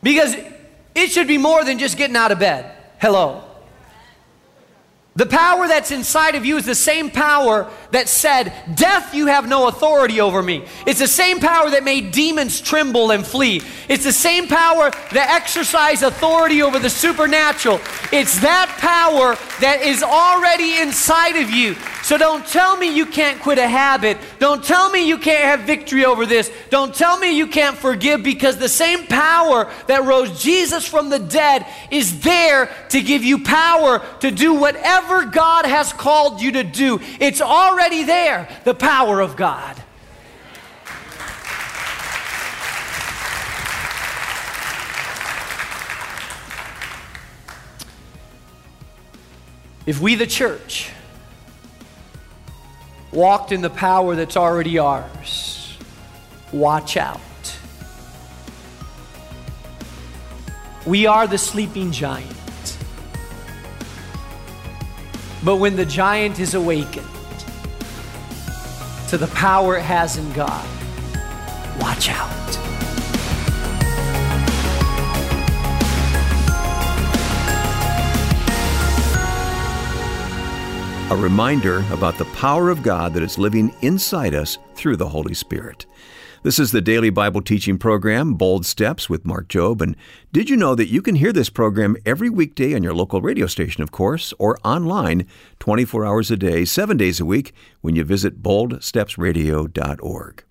Because 0.01 0.35
it 0.95 1.11
should 1.11 1.27
be 1.27 1.37
more 1.37 1.63
than 1.63 1.79
just 1.79 1.97
getting 1.97 2.15
out 2.15 2.31
of 2.31 2.39
bed. 2.39 2.71
Hello. 2.99 3.43
The 5.15 5.27
power 5.27 5.67
that's 5.67 5.91
inside 5.91 6.33
of 6.33 6.43
you 6.43 6.57
is 6.57 6.65
the 6.65 6.73
same 6.73 7.11
power 7.11 7.69
that 7.91 8.09
said, 8.09 8.51
Death, 8.73 9.13
you 9.13 9.27
have 9.27 9.47
no 9.47 9.67
authority 9.67 10.19
over 10.19 10.41
me. 10.41 10.65
It's 10.87 10.99
the 10.99 11.07
same 11.07 11.39
power 11.39 11.69
that 11.69 11.83
made 11.83 12.11
demons 12.11 12.59
tremble 12.59 13.11
and 13.11 13.25
flee. 13.25 13.61
It's 13.87 14.03
the 14.03 14.11
same 14.11 14.47
power 14.47 14.89
that 14.89 15.29
exercised 15.29 16.01
authority 16.01 16.63
over 16.63 16.79
the 16.79 16.89
supernatural. 16.89 17.79
It's 18.11 18.39
that 18.39 18.75
power 18.79 19.35
that 19.61 19.83
is 19.83 20.01
already 20.01 20.81
inside 20.81 21.35
of 21.35 21.51
you. 21.51 21.75
So 22.03 22.17
don't 22.17 22.45
tell 22.45 22.75
me 22.75 22.93
you 22.93 23.05
can't 23.05 23.39
quit 23.39 23.57
a 23.57 23.67
habit. 23.67 24.17
Don't 24.37 24.61
tell 24.61 24.91
me 24.91 25.07
you 25.07 25.17
can't 25.17 25.45
have 25.45 25.61
victory 25.61 26.03
over 26.03 26.25
this. 26.25 26.51
Don't 26.69 26.93
tell 26.93 27.17
me 27.17 27.37
you 27.37 27.47
can't 27.47 27.77
forgive 27.77 28.21
because 28.21 28.57
the 28.57 28.67
same 28.67 29.07
power 29.07 29.71
that 29.87 30.03
rose 30.03 30.43
Jesus 30.43 30.85
from 30.85 31.09
the 31.09 31.17
dead 31.17 31.65
is 31.91 32.19
there 32.19 32.69
to 32.89 33.01
give 33.01 33.23
you 33.23 33.39
power 33.39 34.05
to 34.19 34.31
do 34.31 34.53
whatever 34.53 35.23
God 35.23 35.65
has 35.65 35.93
called 35.93 36.41
you 36.41 36.51
to 36.51 36.63
do. 36.65 36.99
It's 37.21 37.39
already 37.39 38.03
there, 38.03 38.49
the 38.65 38.73
power 38.73 39.21
of 39.21 39.37
God. 39.37 39.81
If 49.85 50.01
we, 50.01 50.15
the 50.15 50.27
church, 50.27 50.91
walked 53.13 53.51
in 53.51 53.61
the 53.61 53.69
power 53.69 54.15
that's 54.15 54.35
already 54.35 54.77
ours, 54.77 55.77
watch 56.51 56.97
out. 56.97 57.19
We 60.85 61.05
are 61.05 61.27
the 61.27 61.37
sleeping 61.37 61.91
giant. 61.91 62.29
But 65.43 65.57
when 65.57 65.75
the 65.75 65.85
giant 65.85 66.39
is 66.39 66.53
awakened 66.53 67.07
to 69.09 69.17
the 69.17 69.27
power 69.27 69.77
it 69.77 69.83
has 69.83 70.17
in 70.17 70.31
God, 70.33 70.65
watch 71.79 72.09
out. 72.09 72.62
A 81.09 81.17
reminder 81.17 81.83
about 81.91 82.17
the 82.17 82.25
power 82.25 82.69
of 82.69 82.81
God 82.81 83.13
that 83.13 83.23
is 83.23 83.37
living 83.37 83.75
inside 83.81 84.33
us 84.33 84.57
through 84.73 84.95
the 84.95 85.09
Holy 85.09 85.33
Spirit. 85.33 85.85
This 86.43 86.59
is 86.59 86.71
the 86.71 86.81
daily 86.81 87.09
Bible 87.09 87.41
teaching 87.41 87.77
program, 87.77 88.35
Bold 88.35 88.65
Steps 88.65 89.09
with 89.09 89.25
Mark 89.25 89.49
Jobe. 89.49 89.81
And 89.81 89.97
did 90.31 90.49
you 90.49 90.55
know 90.55 90.75
that 90.75 90.89
you 90.89 91.01
can 91.01 91.15
hear 91.15 91.33
this 91.33 91.49
program 91.49 91.97
every 92.05 92.29
weekday 92.29 92.73
on 92.73 92.83
your 92.83 92.93
local 92.93 93.21
radio 93.21 93.47
station, 93.47 93.83
of 93.83 93.91
course, 93.91 94.33
or 94.39 94.57
online 94.63 95.27
24 95.59 96.05
hours 96.05 96.31
a 96.31 96.37
day, 96.37 96.63
seven 96.63 96.95
days 96.95 97.19
a 97.19 97.25
week 97.25 97.53
when 97.81 97.95
you 97.95 98.05
visit 98.05 98.41
boldstepsradio.org? 98.41 100.43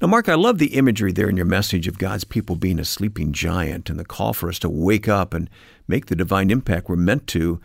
Now, 0.00 0.08
Mark, 0.08 0.28
I 0.28 0.34
love 0.34 0.58
the 0.58 0.74
imagery 0.74 1.12
there 1.12 1.28
in 1.28 1.36
your 1.36 1.46
message 1.46 1.86
of 1.86 1.98
God's 1.98 2.24
people 2.24 2.56
being 2.56 2.78
a 2.78 2.84
sleeping 2.84 3.32
giant 3.32 3.90
and 3.90 3.98
the 3.98 4.04
call 4.04 4.32
for 4.32 4.48
us 4.48 4.58
to 4.60 4.70
wake 4.70 5.08
up 5.08 5.34
and 5.34 5.50
make 5.86 6.06
the 6.06 6.16
divine 6.16 6.50
impact 6.50 6.88
we're 6.88 6.96
meant 6.96 7.26
to 7.28 7.60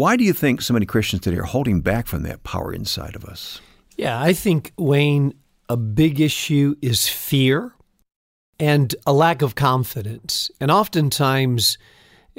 why 0.00 0.16
do 0.16 0.24
you 0.24 0.32
think 0.32 0.62
so 0.62 0.72
many 0.72 0.86
Christians 0.86 1.20
today 1.20 1.36
are 1.36 1.42
holding 1.42 1.82
back 1.82 2.06
from 2.06 2.22
that 2.22 2.42
power 2.42 2.72
inside 2.72 3.14
of 3.14 3.26
us? 3.26 3.60
Yeah, 3.98 4.18
I 4.18 4.32
think, 4.32 4.72
Wayne, 4.78 5.34
a 5.68 5.76
big 5.76 6.22
issue 6.22 6.74
is 6.80 7.06
fear 7.06 7.74
and 8.58 8.94
a 9.06 9.12
lack 9.12 9.42
of 9.42 9.56
confidence. 9.56 10.50
And 10.58 10.70
oftentimes, 10.70 11.76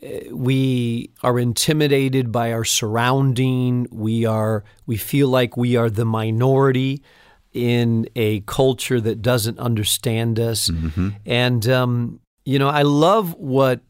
eh, 0.01 0.29
we 0.31 1.11
are 1.21 1.37
intimidated 1.37 2.31
by 2.31 2.51
our 2.51 2.65
surrounding. 2.65 3.85
We 3.91 4.25
are 4.25 4.63
we 4.87 4.97
feel 4.97 5.27
like 5.27 5.55
we 5.55 5.75
are 5.75 5.91
the 5.91 6.05
minority 6.05 7.03
in 7.53 8.09
a 8.15 8.39
culture 8.41 8.99
that 9.01 9.21
doesn't 9.21 9.59
understand 9.59 10.39
us. 10.39 10.67
Mm-hmm. 10.67 11.09
And 11.27 11.69
um, 11.69 12.21
you 12.43 12.57
know, 12.57 12.69
I 12.69 12.81
love 12.81 13.35
what 13.35 13.81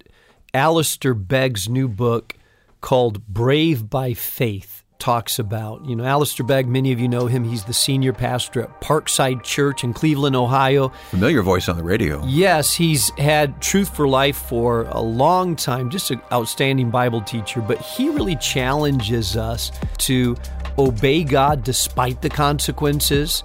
Alistair 0.53 1.13
Begg's 1.13 1.69
new 1.69 1.87
book 1.87 2.35
called 2.81 3.25
Brave 3.27 3.89
by 3.89 4.13
Faith 4.13 4.83
talks 5.01 5.39
about. 5.39 5.83
You 5.83 5.95
know, 5.95 6.05
Alistair 6.05 6.45
Begg, 6.45 6.67
many 6.67 6.91
of 6.91 6.99
you 6.99 7.07
know 7.07 7.25
him. 7.25 7.43
He's 7.43 7.65
the 7.65 7.73
senior 7.73 8.13
pastor 8.13 8.61
at 8.61 8.81
Parkside 8.81 9.43
Church 9.43 9.83
in 9.83 9.93
Cleveland, 9.93 10.35
Ohio. 10.35 10.89
Familiar 11.09 11.41
voice 11.41 11.67
on 11.67 11.75
the 11.75 11.83
radio. 11.83 12.23
Yes, 12.25 12.73
he's 12.73 13.09
had 13.17 13.59
Truth 13.61 13.95
for 13.95 14.07
Life 14.07 14.37
for 14.37 14.83
a 14.89 15.01
long 15.01 15.55
time, 15.55 15.89
just 15.89 16.11
an 16.11 16.21
outstanding 16.31 16.91
Bible 16.91 17.21
teacher, 17.21 17.61
but 17.61 17.79
he 17.79 18.09
really 18.09 18.35
challenges 18.35 19.35
us 19.35 19.71
to 19.97 20.37
obey 20.77 21.23
God 21.23 21.63
despite 21.63 22.21
the 22.21 22.29
consequences, 22.29 23.43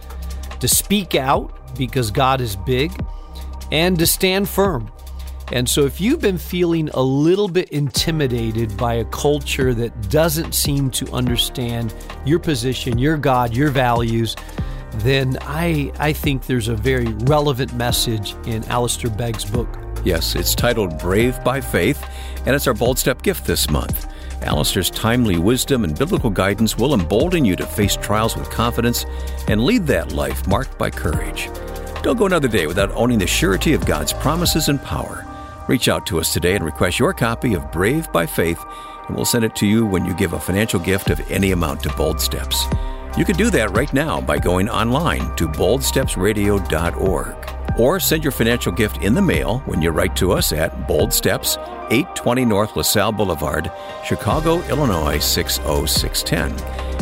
to 0.60 0.68
speak 0.68 1.14
out 1.14 1.76
because 1.76 2.10
God 2.10 2.40
is 2.40 2.54
big, 2.54 2.92
and 3.72 3.98
to 3.98 4.06
stand 4.06 4.48
firm 4.48 4.92
and 5.52 5.68
so, 5.68 5.84
if 5.84 6.00
you've 6.00 6.20
been 6.20 6.38
feeling 6.38 6.88
a 6.94 7.02
little 7.02 7.46
bit 7.46 7.68
intimidated 7.68 8.76
by 8.76 8.94
a 8.94 9.04
culture 9.06 9.72
that 9.74 10.10
doesn't 10.10 10.54
seem 10.54 10.90
to 10.92 11.08
understand 11.12 11.94
your 12.24 12.40
position, 12.40 12.98
your 12.98 13.16
God, 13.16 13.54
your 13.54 13.70
values, 13.70 14.34
then 14.94 15.38
I, 15.42 15.92
I 16.00 16.12
think 16.12 16.46
there's 16.46 16.68
a 16.68 16.74
very 16.74 17.06
relevant 17.24 17.72
message 17.74 18.34
in 18.46 18.64
Alistair 18.64 19.10
Begg's 19.10 19.44
book. 19.44 19.68
Yes, 20.04 20.34
it's 20.34 20.54
titled 20.54 20.98
Brave 20.98 21.42
by 21.44 21.60
Faith, 21.60 22.04
and 22.44 22.54
it's 22.54 22.66
our 22.66 22.74
Bold 22.74 22.98
Step 22.98 23.22
gift 23.22 23.46
this 23.46 23.70
month. 23.70 24.12
Alistair's 24.42 24.90
timely 24.90 25.38
wisdom 25.38 25.84
and 25.84 25.96
biblical 25.96 26.30
guidance 26.30 26.76
will 26.76 26.94
embolden 26.94 27.44
you 27.44 27.56
to 27.56 27.66
face 27.66 27.96
trials 27.96 28.36
with 28.36 28.50
confidence 28.50 29.04
and 29.48 29.64
lead 29.64 29.86
that 29.86 30.12
life 30.12 30.46
marked 30.46 30.78
by 30.78 30.90
courage. 30.90 31.48
Don't 32.02 32.16
go 32.16 32.26
another 32.26 32.48
day 32.48 32.66
without 32.66 32.92
owning 32.92 33.18
the 33.18 33.26
surety 33.26 33.72
of 33.72 33.84
God's 33.86 34.12
promises 34.12 34.68
and 34.68 34.80
power. 34.82 35.25
Reach 35.68 35.88
out 35.88 36.06
to 36.06 36.20
us 36.20 36.32
today 36.32 36.54
and 36.54 36.64
request 36.64 36.98
your 36.98 37.12
copy 37.12 37.54
of 37.54 37.72
Brave 37.72 38.10
by 38.12 38.26
Faith 38.26 38.64
and 39.06 39.16
we'll 39.16 39.24
send 39.24 39.44
it 39.44 39.54
to 39.56 39.66
you 39.66 39.86
when 39.86 40.04
you 40.04 40.14
give 40.14 40.32
a 40.32 40.40
financial 40.40 40.80
gift 40.80 41.10
of 41.10 41.20
any 41.30 41.52
amount 41.52 41.82
to 41.82 41.88
Bold 41.90 42.20
Steps. 42.20 42.64
You 43.16 43.24
can 43.24 43.36
do 43.36 43.50
that 43.50 43.70
right 43.70 43.92
now 43.92 44.20
by 44.20 44.38
going 44.38 44.68
online 44.68 45.34
to 45.36 45.48
boldstepsradio.org 45.48 47.36
or 47.78 48.00
send 48.00 48.24
your 48.24 48.32
financial 48.32 48.72
gift 48.72 49.02
in 49.02 49.14
the 49.14 49.22
mail 49.22 49.60
when 49.60 49.82
you 49.82 49.90
write 49.90 50.16
to 50.16 50.32
us 50.32 50.52
at 50.52 50.86
Bold 50.86 51.12
Steps, 51.12 51.56
820 51.90 52.44
North 52.44 52.74
LaSalle 52.76 53.12
Boulevard, 53.12 53.70
Chicago, 54.04 54.62
Illinois 54.68 55.18
60610. 55.18 56.52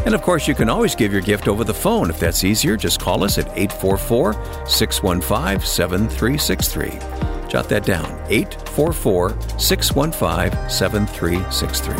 And 0.04 0.14
of 0.14 0.22
course, 0.22 0.46
you 0.46 0.54
can 0.54 0.68
always 0.68 0.94
give 0.94 1.12
your 1.12 1.22
gift 1.22 1.48
over 1.48 1.64
the 1.64 1.72
phone. 1.72 2.10
If 2.10 2.20
that's 2.20 2.44
easier, 2.44 2.76
just 2.76 3.00
call 3.00 3.24
us 3.24 3.38
at 3.38 3.46
844 3.56 4.66
615 4.66 5.66
7363. 5.66 7.33
Jot 7.54 7.68
that 7.68 7.84
down 7.84 8.10
844 8.30 9.60
615 9.60 10.68
7363. 10.68 11.94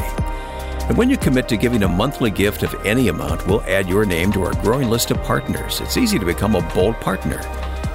And 0.88 0.98
when 0.98 1.08
you 1.08 1.16
commit 1.16 1.46
to 1.46 1.56
giving 1.56 1.84
a 1.84 1.88
monthly 1.88 2.32
gift 2.32 2.64
of 2.64 2.74
any 2.84 3.06
amount, 3.06 3.46
we'll 3.46 3.60
add 3.60 3.88
your 3.88 4.04
name 4.04 4.32
to 4.32 4.42
our 4.42 4.60
growing 4.62 4.90
list 4.90 5.12
of 5.12 5.22
partners. 5.22 5.80
It's 5.80 5.96
easy 5.96 6.18
to 6.18 6.26
become 6.26 6.56
a 6.56 6.74
bold 6.74 6.96
partner. 6.96 7.40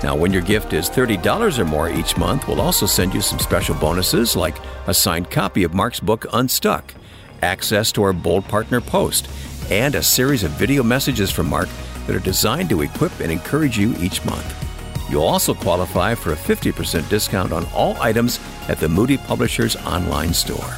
Now, 0.01 0.15
when 0.15 0.31
your 0.31 0.41
gift 0.41 0.71
is 0.71 0.89
$30 0.89 1.59
or 1.59 1.65
more 1.65 1.89
each 1.89 2.15
month, 2.15 2.47
we'll 2.47 2.61
also 2.61 2.85
send 2.85 3.13
you 3.13 3.19
some 3.19 3.39
special 3.39 3.75
bonuses 3.75 4.37
like 4.37 4.55
a 4.87 4.93
signed 4.93 5.29
copy 5.29 5.65
of 5.65 5.73
Mark's 5.73 5.99
book, 5.99 6.27
Unstuck, 6.31 6.93
access 7.41 7.91
to 7.91 8.03
our 8.03 8.13
Bold 8.13 8.45
Partner 8.45 8.79
post, 8.79 9.27
and 9.69 9.95
a 9.95 10.01
series 10.01 10.45
of 10.45 10.51
video 10.51 10.81
messages 10.81 11.29
from 11.29 11.49
Mark 11.49 11.67
that 12.07 12.15
are 12.15 12.19
designed 12.19 12.69
to 12.69 12.83
equip 12.83 13.19
and 13.19 13.29
encourage 13.29 13.77
you 13.77 13.93
each 13.97 14.23
month. 14.23 14.68
You'll 15.09 15.23
also 15.23 15.53
qualify 15.53 16.15
for 16.15 16.33
a 16.33 16.35
50% 16.35 17.09
discount 17.09 17.51
on 17.51 17.65
all 17.73 17.97
items 18.01 18.39
at 18.67 18.79
the 18.79 18.87
Moody 18.87 19.17
Publishers 19.17 19.75
online 19.77 20.33
store. 20.33 20.73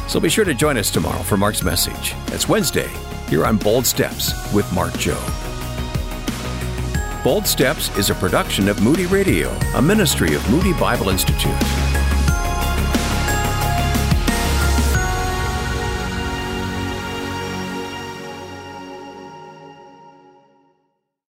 So 0.07 0.19
be 0.19 0.29
sure 0.29 0.45
to 0.45 0.53
join 0.53 0.77
us 0.77 0.91
tomorrow 0.91 1.23
for 1.23 1.37
Mark's 1.37 1.63
message. 1.63 2.13
It's 2.27 2.47
Wednesday 2.47 2.89
here 3.27 3.45
on 3.45 3.57
Bold 3.57 3.87
Steps 3.87 4.53
with 4.53 4.71
Mark 4.71 4.93
Jobe. 4.93 5.54
Bold 7.25 7.47
Steps 7.47 7.89
is 7.97 8.11
a 8.11 8.13
production 8.13 8.69
of 8.69 8.83
Moody 8.83 9.07
Radio, 9.07 9.49
a 9.73 9.81
ministry 9.81 10.35
of 10.35 10.47
Moody 10.51 10.73
Bible 10.73 11.09
Institute. 11.09 11.55